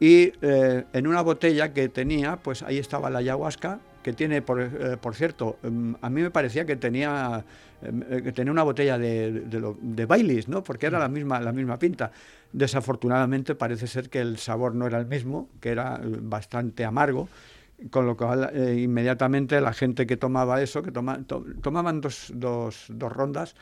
y 0.00 0.32
en 0.42 1.06
una 1.06 1.22
botella 1.22 1.72
que 1.72 1.88
tenía, 1.88 2.38
pues 2.42 2.64
ahí 2.64 2.78
estaba 2.78 3.08
la 3.08 3.20
ayahuasca 3.20 3.78
que 4.02 4.12
tiene, 4.12 4.42
por, 4.42 4.60
eh, 4.60 4.96
por 5.00 5.14
cierto, 5.14 5.58
em, 5.62 5.94
a 6.00 6.10
mí 6.10 6.22
me 6.22 6.30
parecía 6.30 6.64
que 6.64 6.76
tenía, 6.76 7.44
em, 7.82 8.02
eh, 8.10 8.22
que 8.22 8.32
tenía 8.32 8.52
una 8.52 8.62
botella 8.62 8.98
de, 8.98 9.32
de, 9.32 9.74
de, 9.80 10.06
Baileys, 10.06 10.48
¿no? 10.48 10.62
porque 10.62 10.86
era 10.86 10.98
la 10.98 11.08
misma, 11.08 11.40
la 11.40 11.52
misma 11.52 11.78
pinta. 11.78 12.10
Desafortunadamente 12.52 13.54
parece 13.54 13.86
ser 13.86 14.10
que 14.10 14.20
el 14.20 14.38
sabor 14.38 14.74
no 14.74 14.86
era 14.86 14.98
el 14.98 15.06
mismo, 15.06 15.48
que 15.60 15.70
era 15.70 16.00
eh, 16.02 16.18
bastante 16.20 16.84
amargo, 16.84 17.28
con 17.90 18.06
lo 18.06 18.16
cual 18.16 18.50
inmediatamente 18.76 19.60
la 19.60 19.72
gente 19.72 20.06
que 20.06 20.16
tomaba 20.16 20.62
eso, 20.62 20.82
que 20.82 20.92
toma, 20.92 21.20
tomaban 21.62 22.00
dos, 22.00 22.32
dos, 22.34 22.86
dos, 22.88 23.12
rondas 23.12 23.54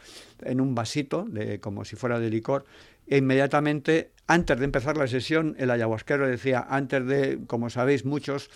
en 0.43 0.61
un 0.61 0.75
vasito, 0.75 1.25
de, 1.29 1.61
como 1.61 1.85
si 1.85 1.97
fuera 1.97 2.19
de 2.19 2.31
licor, 2.31 2.65
e 3.11 3.19
inmediatamente, 3.19 4.13
antes 4.29 4.57
de 4.57 4.65
empezar 4.65 4.97
la 4.97 5.09
sesión, 5.09 5.57
el 5.59 5.73
ayahuasquero 5.73 6.29
decía, 6.29 6.65
antes 6.71 7.05
de, 7.05 7.41
como 7.49 7.69
sabéis 7.69 8.05
muchos, 8.05 8.49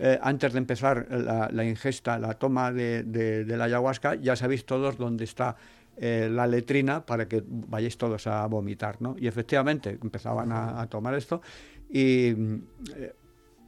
eh, 0.00 0.18
antes 0.20 0.52
de 0.52 0.58
empezar 0.58 1.06
la, 1.08 1.64
ingesta, 1.64 2.18
la 2.18 2.34
toma 2.34 2.72
de, 2.72 3.44
la 3.46 3.64
ayahuasca, 3.64 4.16
ya 4.16 4.34
sabéis 4.34 4.66
todos 4.66 4.98
dónde 4.98 5.22
está 5.22 5.54
eh, 5.96 6.28
la 6.28 6.48
letrina 6.48 7.06
para 7.06 7.28
que 7.28 7.44
vayáis 7.46 7.96
todos 7.96 8.26
a 8.26 8.44
vomitar, 8.46 9.00
¿no? 9.00 9.14
Y 9.16 9.28
efectivamente 9.28 9.96
empezaban 10.02 10.50
a, 10.50 10.84
tomar 10.88 11.14
esto 11.14 11.40
y 11.88 12.34
eh, 12.96 13.12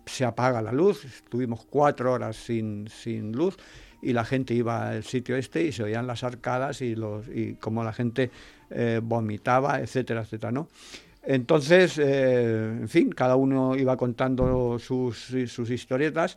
se 0.06 0.24
apaga 0.24 0.62
la 0.62 0.72
luz, 0.72 1.04
estuvimos 1.04 1.64
cuatro 1.64 2.12
horas 2.12 2.36
sin, 2.36 2.88
sin 2.88 3.32
luz 3.32 3.56
y 4.02 4.12
la 4.12 4.24
gente 4.24 4.54
iba 4.54 4.90
al 4.90 5.04
sitio 5.04 5.36
este 5.36 5.64
y 5.64 5.72
se 5.72 5.82
oían 5.82 6.06
las 6.06 6.24
arcadas 6.24 6.82
y, 6.82 6.94
los, 6.94 7.26
y 7.28 7.54
como 7.54 7.82
la 7.82 7.92
gente 7.92 8.30
eh, 8.70 9.00
vomitaba, 9.02 9.80
etcétera, 9.80 10.22
etcétera, 10.22 10.52
¿no? 10.52 10.68
Entonces, 11.22 11.98
eh, 11.98 12.76
en 12.80 12.88
fin, 12.88 13.10
cada 13.10 13.36
uno 13.36 13.74
iba 13.76 13.96
contando 13.96 14.78
sus, 14.78 15.34
sus 15.46 15.70
historietas 15.70 16.36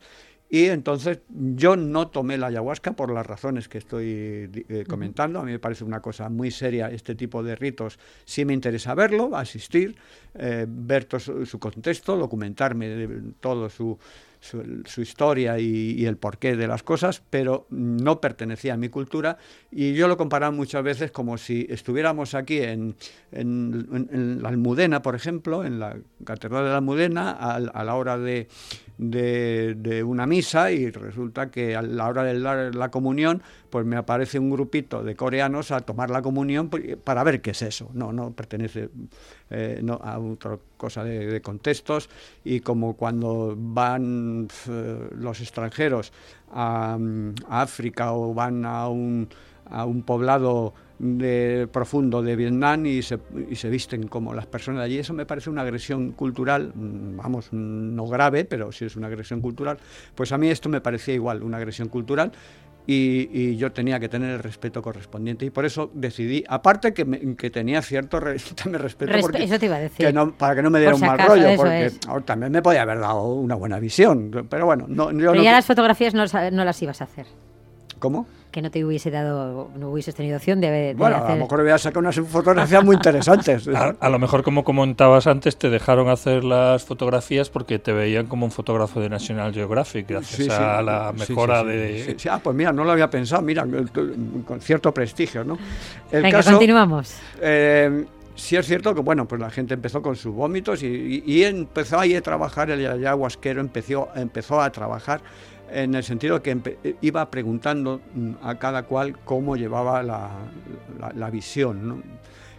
y 0.50 0.66
entonces 0.66 1.20
yo 1.30 1.76
no 1.76 2.08
tomé 2.08 2.38
la 2.38 2.48
ayahuasca 2.48 2.94
por 2.94 3.12
las 3.12 3.26
razones 3.26 3.68
que 3.68 3.78
estoy 3.78 4.50
eh, 4.70 4.86
comentando. 4.88 5.40
A 5.40 5.44
mí 5.44 5.52
me 5.52 5.60
parece 5.60 5.84
una 5.84 6.02
cosa 6.02 6.30
muy 6.30 6.52
seria 6.52 6.90
este 6.90 7.16
tipo 7.16 7.44
de 7.44 7.56
ritos. 7.56 8.00
Sí 8.26 8.46
me 8.46 8.54
interesa 8.54 8.96
verlo, 8.96 9.36
asistir, 9.36 9.96
ver 10.34 11.06
todo 11.06 11.20
su, 11.20 11.60
contexto, 11.60 12.16
documentarme 12.16 12.88
de 12.88 13.22
todo 13.40 13.70
su, 13.70 13.98
su, 14.40 15.02
historia 15.02 15.60
y, 15.60 16.06
el 16.06 16.18
porqué 16.18 16.56
de 16.56 16.68
las 16.68 16.84
cosas, 16.84 17.22
pero 17.30 17.68
no 17.70 18.22
pertenecía 18.22 18.74
a 18.74 18.78
mi 18.78 18.90
cultura 18.90 19.38
y 19.72 19.94
yo 19.94 20.08
lo 20.08 20.18
comparaba 20.18 20.52
muchas 20.52 20.84
veces 20.84 21.12
como 21.12 21.38
si 21.38 21.68
estuviéramos 21.70 22.34
aquí 22.34 22.60
en, 22.60 22.96
la 23.32 24.50
Almudena, 24.50 25.02
por 25.02 25.16
ejemplo, 25.16 25.64
en 25.66 25.80
la 25.80 25.98
Catedral 26.24 26.64
de 26.64 26.70
la 26.70 26.78
Almudena, 26.78 27.32
a, 27.32 27.84
la 27.84 27.96
hora 27.96 28.18
de, 28.18 28.48
de, 28.98 30.04
una 30.04 30.26
misa 30.26 30.72
y 30.72 30.90
resulta 30.90 31.52
que 31.52 31.76
a 31.76 31.82
la 31.82 32.08
hora 32.08 32.24
de 32.24 32.40
dar 32.40 32.76
la 32.76 32.90
comunión, 32.90 33.42
pues 33.70 33.86
me 33.86 33.98
aparece 33.98 34.40
un 34.40 34.50
grupito 34.50 35.04
de 35.04 35.16
coreanos 35.16 35.72
a 35.72 35.82
tomar 35.82 36.10
la 36.10 36.22
comunión 36.22 36.70
para 37.04 37.24
ver 37.24 37.42
qué 37.42 37.52
es 37.52 37.62
eso. 37.62 37.90
No, 37.94 38.14
no 38.14 38.32
pertenece 38.32 38.90
eh, 39.50 39.82
no, 39.84 40.00
a 40.04 40.20
otra 40.20 40.58
cosa 40.78 41.04
de, 41.04 41.42
contextos 41.42 42.10
y 42.44 42.62
como 42.62 42.96
cuando 42.96 43.56
van 43.58 44.48
los 45.12 45.42
extranjeros 45.42 46.14
a, 46.52 46.98
África 47.50 48.14
o 48.14 48.34
van 48.34 48.66
a 48.66 48.88
un, 48.88 49.28
a 49.70 49.86
un 49.86 50.04
poblado 50.04 50.74
de, 51.00 51.68
profundo 51.72 52.22
de 52.22 52.36
Vietnam 52.36 52.86
y 52.86 53.02
se, 53.02 53.20
y 53.50 53.56
se, 53.56 53.70
visten 53.70 54.08
como 54.08 54.34
las 54.34 54.48
personas 54.48 54.80
de 54.80 54.86
allí. 54.86 54.98
Eso 55.00 55.14
me 55.14 55.26
parece 55.26 55.50
una 55.50 55.62
agresión 55.62 56.12
cultural, 56.12 56.72
mm, 56.74 57.18
vamos, 57.18 57.50
no 57.52 58.08
grave, 58.08 58.46
pero 58.46 58.72
sí 58.72 58.86
es 58.86 58.96
una 58.96 59.08
agresión 59.08 59.42
cultural. 59.42 59.78
Pues 60.16 60.32
a 60.32 60.38
mí 60.38 60.50
esto 60.50 60.70
me 60.70 60.82
parecía 60.82 61.14
igual, 61.14 61.44
una 61.44 61.58
agresión 61.58 61.90
cultural 61.90 62.32
y, 62.90 63.58
yo 63.58 63.72
tenía 63.74 64.00
que 64.00 64.08
tener 64.08 64.32
el 64.32 64.40
respeto 64.40 64.82
correspondiente 64.82 65.46
y 65.46 65.50
por 65.50 65.66
eso 65.66 65.92
decidí, 65.94 66.44
aparte 66.48 66.94
que, 66.94 67.36
que 67.36 67.50
tenía 67.50 67.82
cierto 67.82 68.20
respeto, 68.20 69.12
porque, 69.20 69.44
eso 69.44 69.60
te 69.60 69.66
iba 69.66 69.76
a 69.76 69.80
decir. 69.80 70.16
para 70.38 70.56
que 70.56 70.62
no 70.62 70.70
me 70.70 70.80
diera 70.80 70.96
un 70.96 71.02
mal 71.02 71.20
rollo, 71.20 71.56
porque 71.58 71.92
también 72.26 72.52
me 72.52 72.62
podía 72.62 72.84
haber 72.84 73.00
dado 73.00 73.34
una 73.34 73.56
buena 73.56 73.80
visión, 73.80 74.48
pero 74.50 74.66
bueno. 74.66 74.86
No, 74.88 75.08
pero 75.08 75.36
ya 75.36 75.52
las 75.52 75.66
fotografías 75.66 76.14
no, 76.14 76.24
no 76.52 76.66
las 76.66 76.82
ibas 76.82 77.02
a 77.02 77.04
hacer. 77.04 77.26
¿Cómo? 78.00 78.28
Que 78.58 78.64
no 78.64 78.72
te 78.72 78.84
hubiese 78.84 79.12
dado, 79.12 79.70
no 79.78 79.92
hubieses 79.92 80.16
tenido 80.16 80.36
opción 80.36 80.60
de, 80.60 80.96
Bueno, 80.98 81.18
a 81.18 81.30
lo 81.30 81.44
mejor 81.44 81.62
hubiera 81.62 81.78
sacado 81.78 82.00
unas 82.00 82.16
fotografías 82.16 82.84
muy 82.84 82.96
interesantes. 82.96 83.68
a, 84.00 84.10
lo 84.10 84.18
mejor, 84.18 84.42
como 84.42 84.64
comentabas 84.64 85.28
antes, 85.28 85.58
te 85.58 85.70
dejaron 85.70 86.10
hacer 86.10 86.44
las 86.44 86.84
fotografías 86.84 87.52
porque 87.52 87.78
te 87.78 87.94
veían 87.94 88.26
como 88.26 88.48
un 88.48 88.52
fotógrafo 88.52 89.00
de 89.00 89.10
National 89.10 89.54
Geographic, 89.54 90.10
gracias 90.10 90.50
a 90.50 90.82
la 90.82 91.14
mejora 91.14 91.64
de... 91.64 92.18
Ah, 92.32 92.40
pues 92.44 92.56
mira, 92.56 92.74
no 92.74 92.84
lo 92.84 92.94
había 92.94 93.12
pensado, 93.12 93.44
mira, 93.44 93.64
con 94.48 94.60
cierto 94.60 94.92
prestigio, 94.92 95.44
¿no? 95.44 95.56
El 96.12 96.24
Venga, 96.24 96.42
continuamos. 96.42 97.14
Eh, 97.40 98.06
sí 98.34 98.56
es 98.56 98.66
cierto 98.66 98.96
que 98.96 99.02
bueno, 99.02 99.28
pues 99.28 99.40
la 99.40 99.52
gente 99.52 99.76
empezó 99.76 100.02
con 100.02 100.16
sus 100.16 100.34
vómitos 100.34 100.82
y, 100.82 101.44
empezó 101.44 102.00
ahí 102.00 102.16
a 102.16 102.22
trabajar, 102.22 102.72
el 102.72 102.88
ayahuasquero 102.88 103.62
empezó, 103.62 104.10
empezó 104.16 104.60
a 104.60 104.72
trabajar 104.72 105.22
en 105.72 105.96
el 105.96 106.04
sentido 106.04 106.42
que 106.42 106.98
iba 107.02 107.30
preguntando 107.30 108.02
mm, 108.14 108.32
a 108.42 108.56
cada 108.58 108.84
cual 108.84 109.18
cómo 109.24 109.56
llevaba 109.56 110.04
la, 110.04 111.30
visión. 111.30 112.04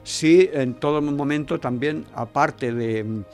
Sí, 0.02 0.48
en 0.52 0.74
todo 0.74 1.02
momento 1.02 1.58
también, 1.58 2.04
aparte 2.14 2.72
de, 2.72 3.24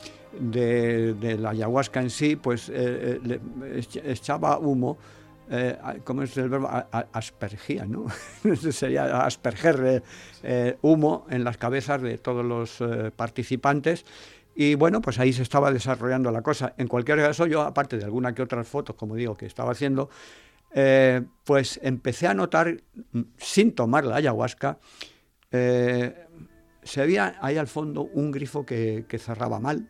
de, 0.40 1.38
la 1.38 1.50
ayahuasca 1.50 2.00
en 2.00 2.10
sí, 2.10 2.37
pues 2.37 2.68
eh, 2.68 3.20
eh, 3.24 3.82
echaba 4.04 4.58
humo 4.58 4.98
eh, 5.50 5.76
¿cómo 6.04 6.22
es 6.22 6.37
el 6.38 6.48
verbo? 6.48 6.70
aspergía, 7.12 7.84
¿no? 7.84 8.06
Sería 8.70 9.24
asperger 9.24 9.84
eh, 9.84 10.02
eh, 10.42 10.78
humo 10.80 11.26
en 11.28 11.44
las 11.44 11.58
cabezas 11.58 12.00
de 12.00 12.18
todos 12.18 12.44
los 12.44 12.82
participantes. 13.14 14.04
Y 14.54 14.74
bueno, 14.74 15.00
pues 15.00 15.18
ahí 15.18 15.32
se 15.32 15.42
estaba 15.42 15.72
desarrollando 15.72 16.30
la 16.30 16.42
cosa. 16.42 16.74
En 16.78 16.88
cualquier 16.88 17.18
caso, 17.18 17.46
yo, 17.46 17.62
aparte 17.62 17.98
de 17.98 18.04
alguna 18.04 18.34
que 18.34 18.42
otras 18.42 18.68
fotos, 18.68 18.96
como 18.96 19.16
digo, 19.16 19.36
que 19.36 19.46
estaba 19.46 19.72
haciendo, 19.72 20.08
pues 21.44 21.80
empecé 21.82 22.26
a 22.26 22.34
notar, 22.34 22.76
mm, 23.12 23.20
sin 23.36 23.74
tomar 23.74 24.04
la 24.04 24.16
ayahuasca, 24.16 24.78
se 25.50 27.00
veía 27.00 27.36
ahí 27.40 27.56
al 27.56 27.68
fondo 27.68 28.02
un 28.02 28.30
grifo 28.30 28.66
que 28.66 29.18
cerraba 29.18 29.60
mal, 29.60 29.88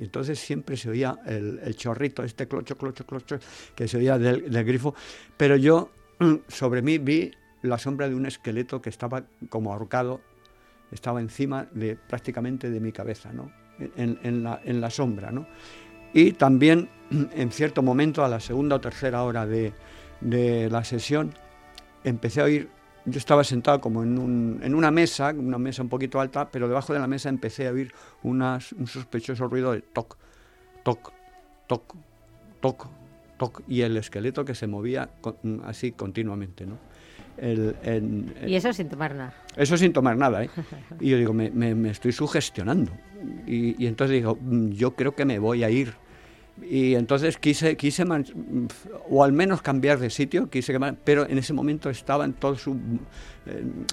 y 0.00 0.04
entonces 0.04 0.38
siempre 0.38 0.78
se 0.78 0.88
oía 0.88 1.18
el, 1.26 1.76
chorrito, 1.76 2.24
este 2.24 2.48
clocho, 2.48 2.74
clocho, 2.78 3.04
clocho, 3.04 3.38
que 3.74 3.86
se 3.86 3.98
oía 3.98 4.16
del, 4.16 4.64
grifo. 4.64 4.94
Pero 5.36 5.56
yo 5.56 5.90
mm, 6.18 6.36
sobre 6.48 6.80
mí 6.80 6.96
vi 6.96 7.30
la 7.60 7.76
sombra 7.76 8.08
de 8.08 8.14
un 8.14 8.24
esqueleto 8.24 8.80
que 8.80 8.88
estaba 8.88 9.26
como 9.50 9.74
ahorcado, 9.74 10.22
estaba 10.90 11.20
encima 11.20 11.68
de 11.72 11.96
prácticamente 11.96 12.70
de 12.70 12.80
mi 12.80 12.92
cabeza, 12.92 13.30
¿no? 13.34 13.52
En, 13.96 14.42
la, 14.42 14.60
en 14.64 14.80
la, 14.80 14.90
sombra. 14.90 15.30
¿no? 15.30 15.46
Y 16.12 16.32
también 16.32 16.88
en 17.10 17.50
cierto 17.50 17.82
momento, 17.82 18.24
a 18.24 18.28
la 18.28 18.40
segunda 18.40 18.76
o 18.76 18.80
tercera 18.80 19.22
hora 19.22 19.46
de, 19.46 19.72
de 20.20 20.70
la 20.70 20.84
sesión, 20.84 21.34
empecé 22.04 22.40
a 22.40 22.44
oír 22.44 22.68
yo 23.06 23.18
estaba 23.18 23.44
sentado 23.44 23.80
como 23.80 24.02
en, 24.02 24.18
un, 24.18 24.74
una 24.74 24.90
mesa, 24.90 25.30
una 25.30 25.58
mesa 25.58 25.82
un 25.82 25.88
poquito 25.88 26.20
alta, 26.20 26.50
pero 26.50 26.68
debajo 26.68 26.92
de 26.92 26.98
la 26.98 27.06
mesa 27.06 27.28
empecé 27.28 27.66
a 27.66 27.72
oír 27.72 27.92
unas, 28.22 28.72
un 28.72 28.86
sospechoso 28.86 29.48
ruido 29.48 29.72
de 29.72 29.80
toc, 29.80 30.16
toc, 30.82 31.12
toc, 31.66 31.94
toc, 32.60 32.88
toc, 33.38 33.62
y 33.68 33.82
el 33.82 33.96
esqueleto 33.96 34.44
que 34.44 34.54
se 34.54 34.66
movía 34.66 35.10
así 35.64 35.92
continuamente, 35.92 36.66
¿no? 36.66 36.78
Y 38.46 38.54
eso 38.54 38.72
sin 38.72 38.88
tomar 38.88 39.14
nada. 39.14 39.34
Eso 39.56 39.76
sin 39.76 39.92
tomar 39.92 40.16
nada, 40.16 40.44
¿eh? 40.44 40.50
Y 41.00 41.10
yo 41.10 41.16
digo, 41.16 41.32
me, 41.32 41.50
me, 41.50 41.90
estoy 41.90 42.12
sugestionando. 42.12 42.92
Y, 43.46 43.82
y 43.82 43.86
entonces 43.86 44.14
digo, 44.14 44.36
mm, 44.40 44.70
yo 44.70 44.94
creo 44.94 45.14
que 45.14 45.24
me 45.24 45.38
voy 45.38 45.64
a 45.64 45.70
ir 45.70 45.94
y 46.62 46.94
entonces 46.94 47.38
quise, 47.38 47.76
quise 47.76 48.04
o 49.08 49.24
al 49.24 49.32
menos 49.32 49.62
cambiar 49.62 49.98
de 49.98 50.10
sitio, 50.10 50.50
quise 50.50 50.78
pero 51.04 51.28
en 51.28 51.38
ese 51.38 51.52
momento 51.52 51.90
estaba 51.90 52.24
en 52.24 52.32
todo 52.34 52.56
su, 52.56 52.76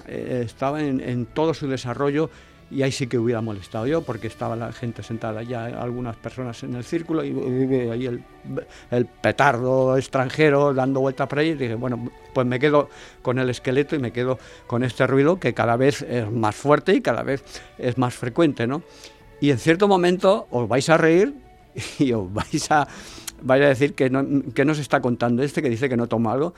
eh, 0.06 0.42
estaba 0.44 0.82
en, 0.82 1.26
todo 1.26 1.54
su 1.54 1.68
desarrollo 1.68 2.30
y 2.70 2.82
ahí 2.82 2.92
sí 2.92 3.06
que 3.06 3.18
hubiera 3.18 3.40
molestado 3.40 3.86
yo 3.86 4.02
porque 4.02 4.26
estaba 4.26 4.54
la 4.56 4.72
gente 4.72 5.02
sentada 5.02 5.42
ya, 5.42 5.66
algunas 5.66 6.16
personas 6.16 6.62
en 6.62 6.74
el 6.74 6.84
círculo 6.84 7.24
y, 7.24 7.30
ahí 7.90 8.06
el, 8.06 8.22
el, 8.90 9.06
petardo 9.06 9.96
extranjero 9.96 10.74
dando 10.74 11.00
vueltas 11.00 11.28
por 11.28 11.38
ahí 11.38 11.48
y 11.48 11.54
dije, 11.54 11.74
bueno, 11.74 12.10
pues 12.34 12.46
me 12.46 12.58
quedo 12.58 12.88
con 13.22 13.38
el 13.38 13.50
esqueleto 13.50 13.96
y 13.96 13.98
me 13.98 14.12
quedo 14.12 14.38
con 14.66 14.84
este 14.84 15.06
ruido 15.06 15.40
que 15.40 15.54
cada 15.54 15.76
vez 15.76 16.02
es 16.02 16.30
más 16.30 16.54
fuerte 16.54 16.94
y 16.94 17.00
cada 17.00 17.22
vez 17.22 17.42
es 17.78 17.96
más 17.96 18.14
frecuente, 18.14 18.66
¿no? 18.66 18.82
Y 19.40 19.50
en 19.50 19.58
cierto 19.58 19.88
momento 19.88 20.46
os 20.50 20.68
vais 20.68 20.88
a 20.88 20.96
reír 20.96 21.34
y 21.98 22.12
os 22.12 22.32
vais 22.32 22.70
a, 22.70 22.86
vais 23.42 23.64
a 23.64 23.68
decir 23.68 23.94
que 23.94 24.10
no, 24.10 24.24
que 24.54 24.64
no 24.64 24.74
se 24.74 24.82
está 24.82 25.00
contando 25.00 25.42
este 25.42 25.62
que 25.62 25.70
dice 25.70 25.88
que 25.88 25.96
no 25.96 26.06
toma 26.06 26.32
algo. 26.32 26.54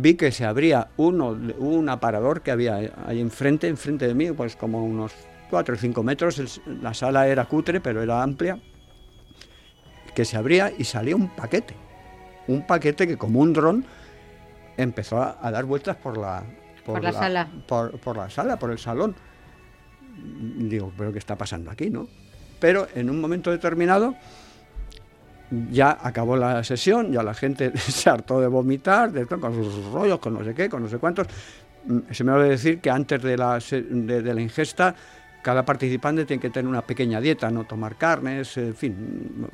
Vi 0.00 0.14
que 0.14 0.32
se 0.32 0.44
abría 0.44 0.88
uno, 0.96 1.36
un 1.58 1.88
aparador 1.88 2.40
que 2.40 2.50
había 2.50 2.76
ahí 3.06 3.20
enfrente, 3.20 3.68
enfrente 3.68 4.06
de 4.06 4.14
mí, 4.14 4.32
pues 4.32 4.56
como 4.56 4.84
unos 4.84 5.12
4 5.50 5.74
o 5.74 5.78
5 5.78 6.02
metros. 6.02 6.60
la 6.80 6.94
sala 6.94 7.28
era 7.28 7.44
cutre, 7.44 7.80
pero 7.80 8.02
era 8.02 8.22
amplia. 8.22 8.58
Que 10.14 10.24
se 10.24 10.36
abría 10.36 10.72
y 10.76 10.84
salía 10.84 11.16
un 11.16 11.28
paquete. 11.28 11.74
Un 12.46 12.66
paquete 12.66 13.06
que, 13.06 13.16
como 13.16 13.40
un 13.40 13.52
dron, 13.52 13.84
empezó 14.76 15.22
a, 15.22 15.50
dar 15.50 15.64
vueltas 15.64 15.96
por 15.96 16.16
la, 16.16 16.44
por, 16.84 17.02
la, 17.02 17.12
sala. 17.12 17.48
Por, 17.66 17.98
por, 18.00 18.16
la 18.16 18.30
sala, 18.30 18.58
por 18.58 18.70
el 18.70 18.78
salón. 18.78 19.14
Digo, 20.16 20.92
¿pero 20.96 21.12
qué 21.12 21.18
está 21.18 21.36
pasando 21.36 21.70
aquí, 21.70 21.90
no? 21.90 22.08
pero 22.60 22.86
en 22.94 23.10
un 23.10 23.20
momento 23.20 23.50
determinado 23.50 24.14
ya 25.70 25.98
acabó 26.00 26.36
la 26.36 26.62
sesión, 26.64 27.12
ya 27.12 27.22
la 27.22 27.34
gente 27.34 27.76
se 27.78 28.10
hartó 28.10 28.40
de 28.40 28.46
vomitar, 28.46 29.12
con 29.26 29.54
sus 29.54 29.84
rollos, 29.92 30.18
con 30.18 30.34
no 30.34 30.44
sé 30.44 30.54
qué, 30.54 30.68
con 30.68 30.82
no 30.82 30.88
sé 30.88 30.98
cuántos. 30.98 31.26
Mm, 31.86 31.98
se 32.10 32.24
me 32.24 32.32
olvidó 32.32 32.50
decir 32.50 32.80
que 32.80 32.90
antes 32.90 33.22
de 33.22 33.36
la, 33.36 33.58
de, 33.58 34.34
la 34.34 34.40
ingesta 34.40 34.94
cada 35.42 35.64
participante 35.64 36.26
tiene 36.26 36.40
que 36.40 36.50
tener 36.50 36.68
una 36.68 36.82
pequeña 36.82 37.18
dieta, 37.18 37.50
no 37.50 37.64
tomar 37.64 37.96
carnes, 37.96 38.58
en 38.58 38.74
fin, 38.74 39.48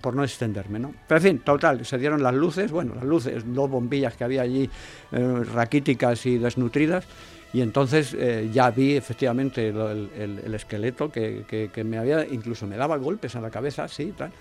por 0.00 0.16
no 0.16 0.24
extenderme, 0.24 0.78
¿no? 0.78 0.94
Pero 1.06 1.18
en 1.18 1.22
fin, 1.22 1.38
total, 1.40 1.84
se 1.84 1.98
dieron 1.98 2.22
las 2.22 2.34
luces, 2.34 2.70
bueno, 2.70 2.94
las 2.94 3.04
luces, 3.04 3.44
dos 3.46 3.68
bombillas 3.68 4.16
que 4.16 4.24
había 4.24 4.40
allí 4.40 4.70
eh, 5.12 5.42
raquíticas 5.52 6.24
y 6.24 6.38
desnutridas, 6.38 7.04
y 7.52 7.60
entonces 7.60 8.14
eh, 8.18 8.50
ya 8.52 8.70
vi 8.70 8.96
efectivamente 8.96 9.68
el, 9.68 10.54
esqueleto 10.54 11.10
que, 11.10 11.70
me 11.84 11.98
había, 11.98 12.26
incluso 12.26 12.66
me 12.66 12.76
daba 12.76 12.96
golpes 12.96 13.34
en 13.34 13.42
la 13.42 13.50
cabeza, 13.50 13.88
sí, 13.88 14.14
tal. 14.16 14.32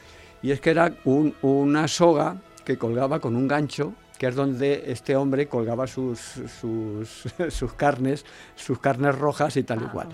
Y 0.41 0.51
es 0.51 0.61
que 0.61 0.69
era 0.71 0.93
una 1.41 1.87
soga 1.87 2.37
que 2.63 2.77
colgaba 2.77 3.19
con 3.19 3.35
un 3.35 3.47
gancho, 3.47 3.93
que 4.17 4.27
es 4.27 4.35
donde 4.35 4.85
este 4.87 5.15
hombre 5.15 5.47
colgaba 5.47 5.87
sus, 5.87 6.19
sus, 6.19 7.73
carnes, 7.77 8.25
sus 8.55 8.79
carnes 8.79 9.17
rojas 9.17 9.57
y 9.57 9.63
tal 9.63 9.83
y 9.83 9.85
cual. 9.85 10.07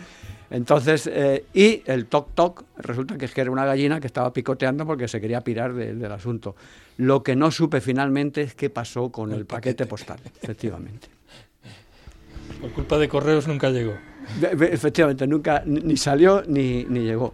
Entonces, 0.49 1.07
eh, 1.07 1.45
y 1.53 1.81
el 1.85 2.07
toc 2.07 2.33
toc, 2.33 2.63
resulta 2.77 3.17
que 3.17 3.25
es 3.25 3.33
que 3.33 3.41
era 3.41 3.51
una 3.51 3.65
gallina 3.65 3.99
que 3.99 4.07
estaba 4.07 4.33
picoteando 4.33 4.85
porque 4.85 5.07
se 5.07 5.21
quería 5.21 5.41
pirar 5.41 5.73
del 5.73 6.11
asunto. 6.11 6.55
Lo 6.97 7.23
que 7.23 7.35
no 7.35 7.51
supe 7.51 7.79
finalmente 7.79 8.41
es 8.41 8.55
qué 8.55 8.69
pasó 8.69 9.11
con 9.11 9.31
el, 9.31 9.45
paquete 9.45 9.85
postal, 9.85 10.19
efectivamente. 10.41 11.07
Por 12.59 12.71
culpa 12.71 12.97
de 12.97 13.07
correos 13.07 13.47
nunca 13.47 13.69
llegó. 13.69 13.93
Efectivamente, 14.41 15.25
nunca 15.25 15.63
ni 15.65 15.95
salió 15.97 16.43
ni, 16.45 16.85
ni 16.85 17.01
llegó. 17.01 17.33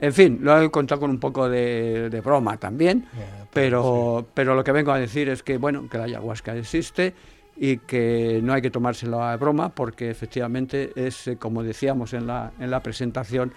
En 0.00 0.12
fin, 0.12 0.38
lo 0.42 0.60
he 0.60 0.70
contado 0.70 1.00
con 1.00 1.10
un 1.10 1.18
poco 1.18 1.48
de, 1.48 2.22
broma 2.24 2.56
también, 2.56 3.06
pero, 3.52 4.26
pero 4.34 4.54
lo 4.54 4.62
que 4.62 4.72
vengo 4.72 4.92
a 4.92 4.98
decir 4.98 5.28
es 5.28 5.42
que, 5.42 5.56
bueno, 5.58 5.88
que 5.88 5.98
la 5.98 6.04
ayahuasca 6.04 6.56
existe 6.56 7.14
y 7.56 7.78
que 7.78 8.40
no 8.42 8.52
hay 8.52 8.62
que 8.62 8.70
tomárselo 8.70 9.22
a 9.22 9.36
broma 9.36 9.70
porque 9.70 10.10
efectivamente 10.10 10.92
es, 10.94 11.26
eh, 11.26 11.36
como 11.36 11.64
decíamos 11.64 12.12
en 12.12 12.28
la, 12.28 12.52
en 12.60 12.70
la 12.70 12.80
presentación, 12.80 13.52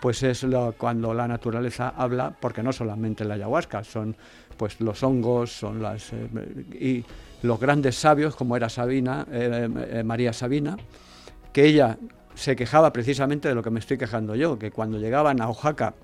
pues 0.00 0.22
es 0.22 0.42
lo, 0.42 0.74
cuando 0.76 1.14
la 1.14 1.26
naturaleza 1.26 1.94
habla, 1.96 2.36
porque 2.38 2.62
no 2.62 2.72
solamente 2.72 3.24
la 3.24 3.34
ayahuasca, 3.34 3.82
son 3.82 4.14
pues 4.56 4.80
los 4.80 5.02
hongos, 5.02 5.52
son 5.52 5.82
las... 5.82 6.12
Eh, 6.12 6.28
y 6.78 7.04
los 7.42 7.60
grandes 7.60 7.96
sabios, 7.96 8.34
como 8.34 8.56
era 8.56 8.68
Sabina, 8.68 9.26
eh, 9.30 9.68
eh, 9.90 10.02
María 10.02 10.32
Sabina, 10.32 10.76
que 11.52 11.66
ella 11.66 11.98
se 12.36 12.54
quejaba 12.54 12.92
precisamente 12.92 13.48
de 13.48 13.54
lo 13.54 13.62
que 13.62 13.70
me 13.70 13.80
estoy 13.80 13.98
quejando 13.98 14.36
yo, 14.36 14.58
que 14.58 14.70
cuando 14.70 14.98
llegaban 14.98 15.40
a 15.40 15.48
Oaxaca, 15.48 15.94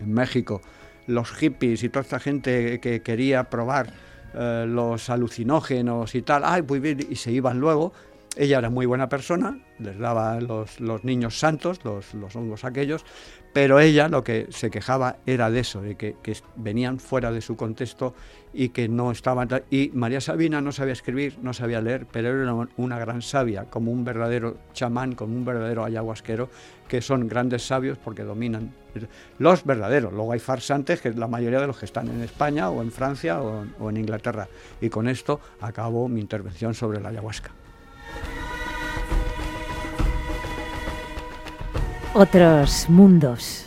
en 0.00 0.12
México, 0.12 0.62
los 1.06 1.30
hippies 1.32 1.82
y 1.82 1.88
toda 1.88 2.02
esta 2.02 2.20
gente 2.20 2.80
que 2.80 3.02
quería 3.02 3.44
probar 3.50 3.92
eh, 4.34 4.64
los 4.68 5.10
alucinógenos 5.10 6.14
y 6.14 6.22
tal, 6.22 6.42
ay, 6.44 6.62
muy 6.62 6.78
bien, 6.78 7.06
y 7.10 7.16
se 7.16 7.32
iban 7.32 7.58
luego, 7.58 7.92
ella 8.36 8.58
era 8.58 8.70
muy 8.70 8.86
buena 8.86 9.08
persona, 9.08 9.58
les 9.78 9.98
daba 9.98 10.40
los, 10.40 10.78
los 10.78 11.04
niños 11.04 11.38
santos, 11.38 11.80
los, 11.84 12.14
los, 12.14 12.36
hongos 12.36 12.64
aquellos, 12.64 13.04
pero 13.56 13.80
ella 13.80 14.08
lo 14.08 14.22
que 14.22 14.48
se 14.50 14.70
quejaba 14.70 15.16
era 15.24 15.50
de 15.50 15.60
eso, 15.60 15.80
de 15.80 15.94
que, 15.94 16.14
venían 16.56 17.00
fuera 17.00 17.32
de 17.32 17.40
su 17.40 17.56
contexto 17.56 18.14
y 18.52 18.68
que 18.68 18.86
no 18.86 19.10
estaban... 19.10 19.48
Y 19.70 19.90
María 19.94 20.20
Sabina 20.20 20.60
no 20.60 20.72
sabía 20.72 20.92
escribir, 20.92 21.38
no 21.40 21.54
sabía 21.54 21.80
leer, 21.80 22.04
pero 22.04 22.42
era 22.42 22.54
una, 22.76 22.98
gran 22.98 23.22
sabia, 23.22 23.64
como 23.64 23.92
un 23.92 24.04
verdadero 24.04 24.58
chamán, 24.74 25.14
como 25.14 25.34
un 25.34 25.46
verdadero 25.46 25.86
ayahuasquero, 25.86 26.50
que 26.86 27.00
son 27.00 27.28
grandes 27.28 27.66
sabios 27.66 27.96
porque 27.96 28.24
dominan 28.24 28.74
los 29.38 29.64
verdaderos. 29.64 30.12
Luego 30.12 30.32
hay 30.32 30.38
farsantes, 30.38 31.00
que 31.00 31.08
es 31.08 31.16
la 31.16 31.26
mayoría 31.26 31.58
de 31.58 31.66
los 31.66 31.78
que 31.78 31.86
están 31.86 32.08
en 32.08 32.20
España 32.20 32.68
o 32.68 32.82
en 32.82 32.92
Francia 32.92 33.40
o, 33.40 33.64
o 33.80 33.88
en 33.88 33.96
Inglaterra. 33.96 34.48
Y 34.82 34.90
con 34.90 35.08
esto 35.08 35.40
acabo 35.62 36.10
mi 36.10 36.20
intervención 36.20 36.74
sobre 36.74 37.00
la 37.00 37.08
ayahuasca. 37.08 37.52
Otros 42.18 42.88
mundos. 42.88 43.66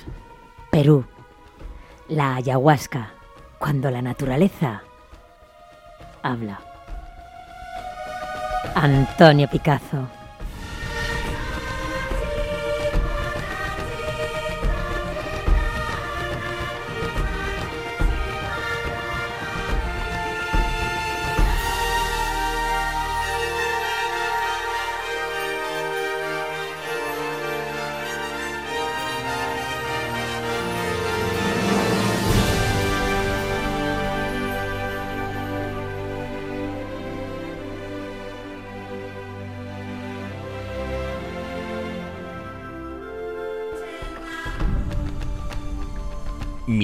Perú. 0.71 1.05
La 2.07 2.33
ayahuasca. 2.33 3.11
Cuando 3.59 3.91
la 3.91 4.01
naturaleza 4.01 4.81
habla. 6.23 6.59
Antonio 8.73 9.47
Picazo. 9.51 10.18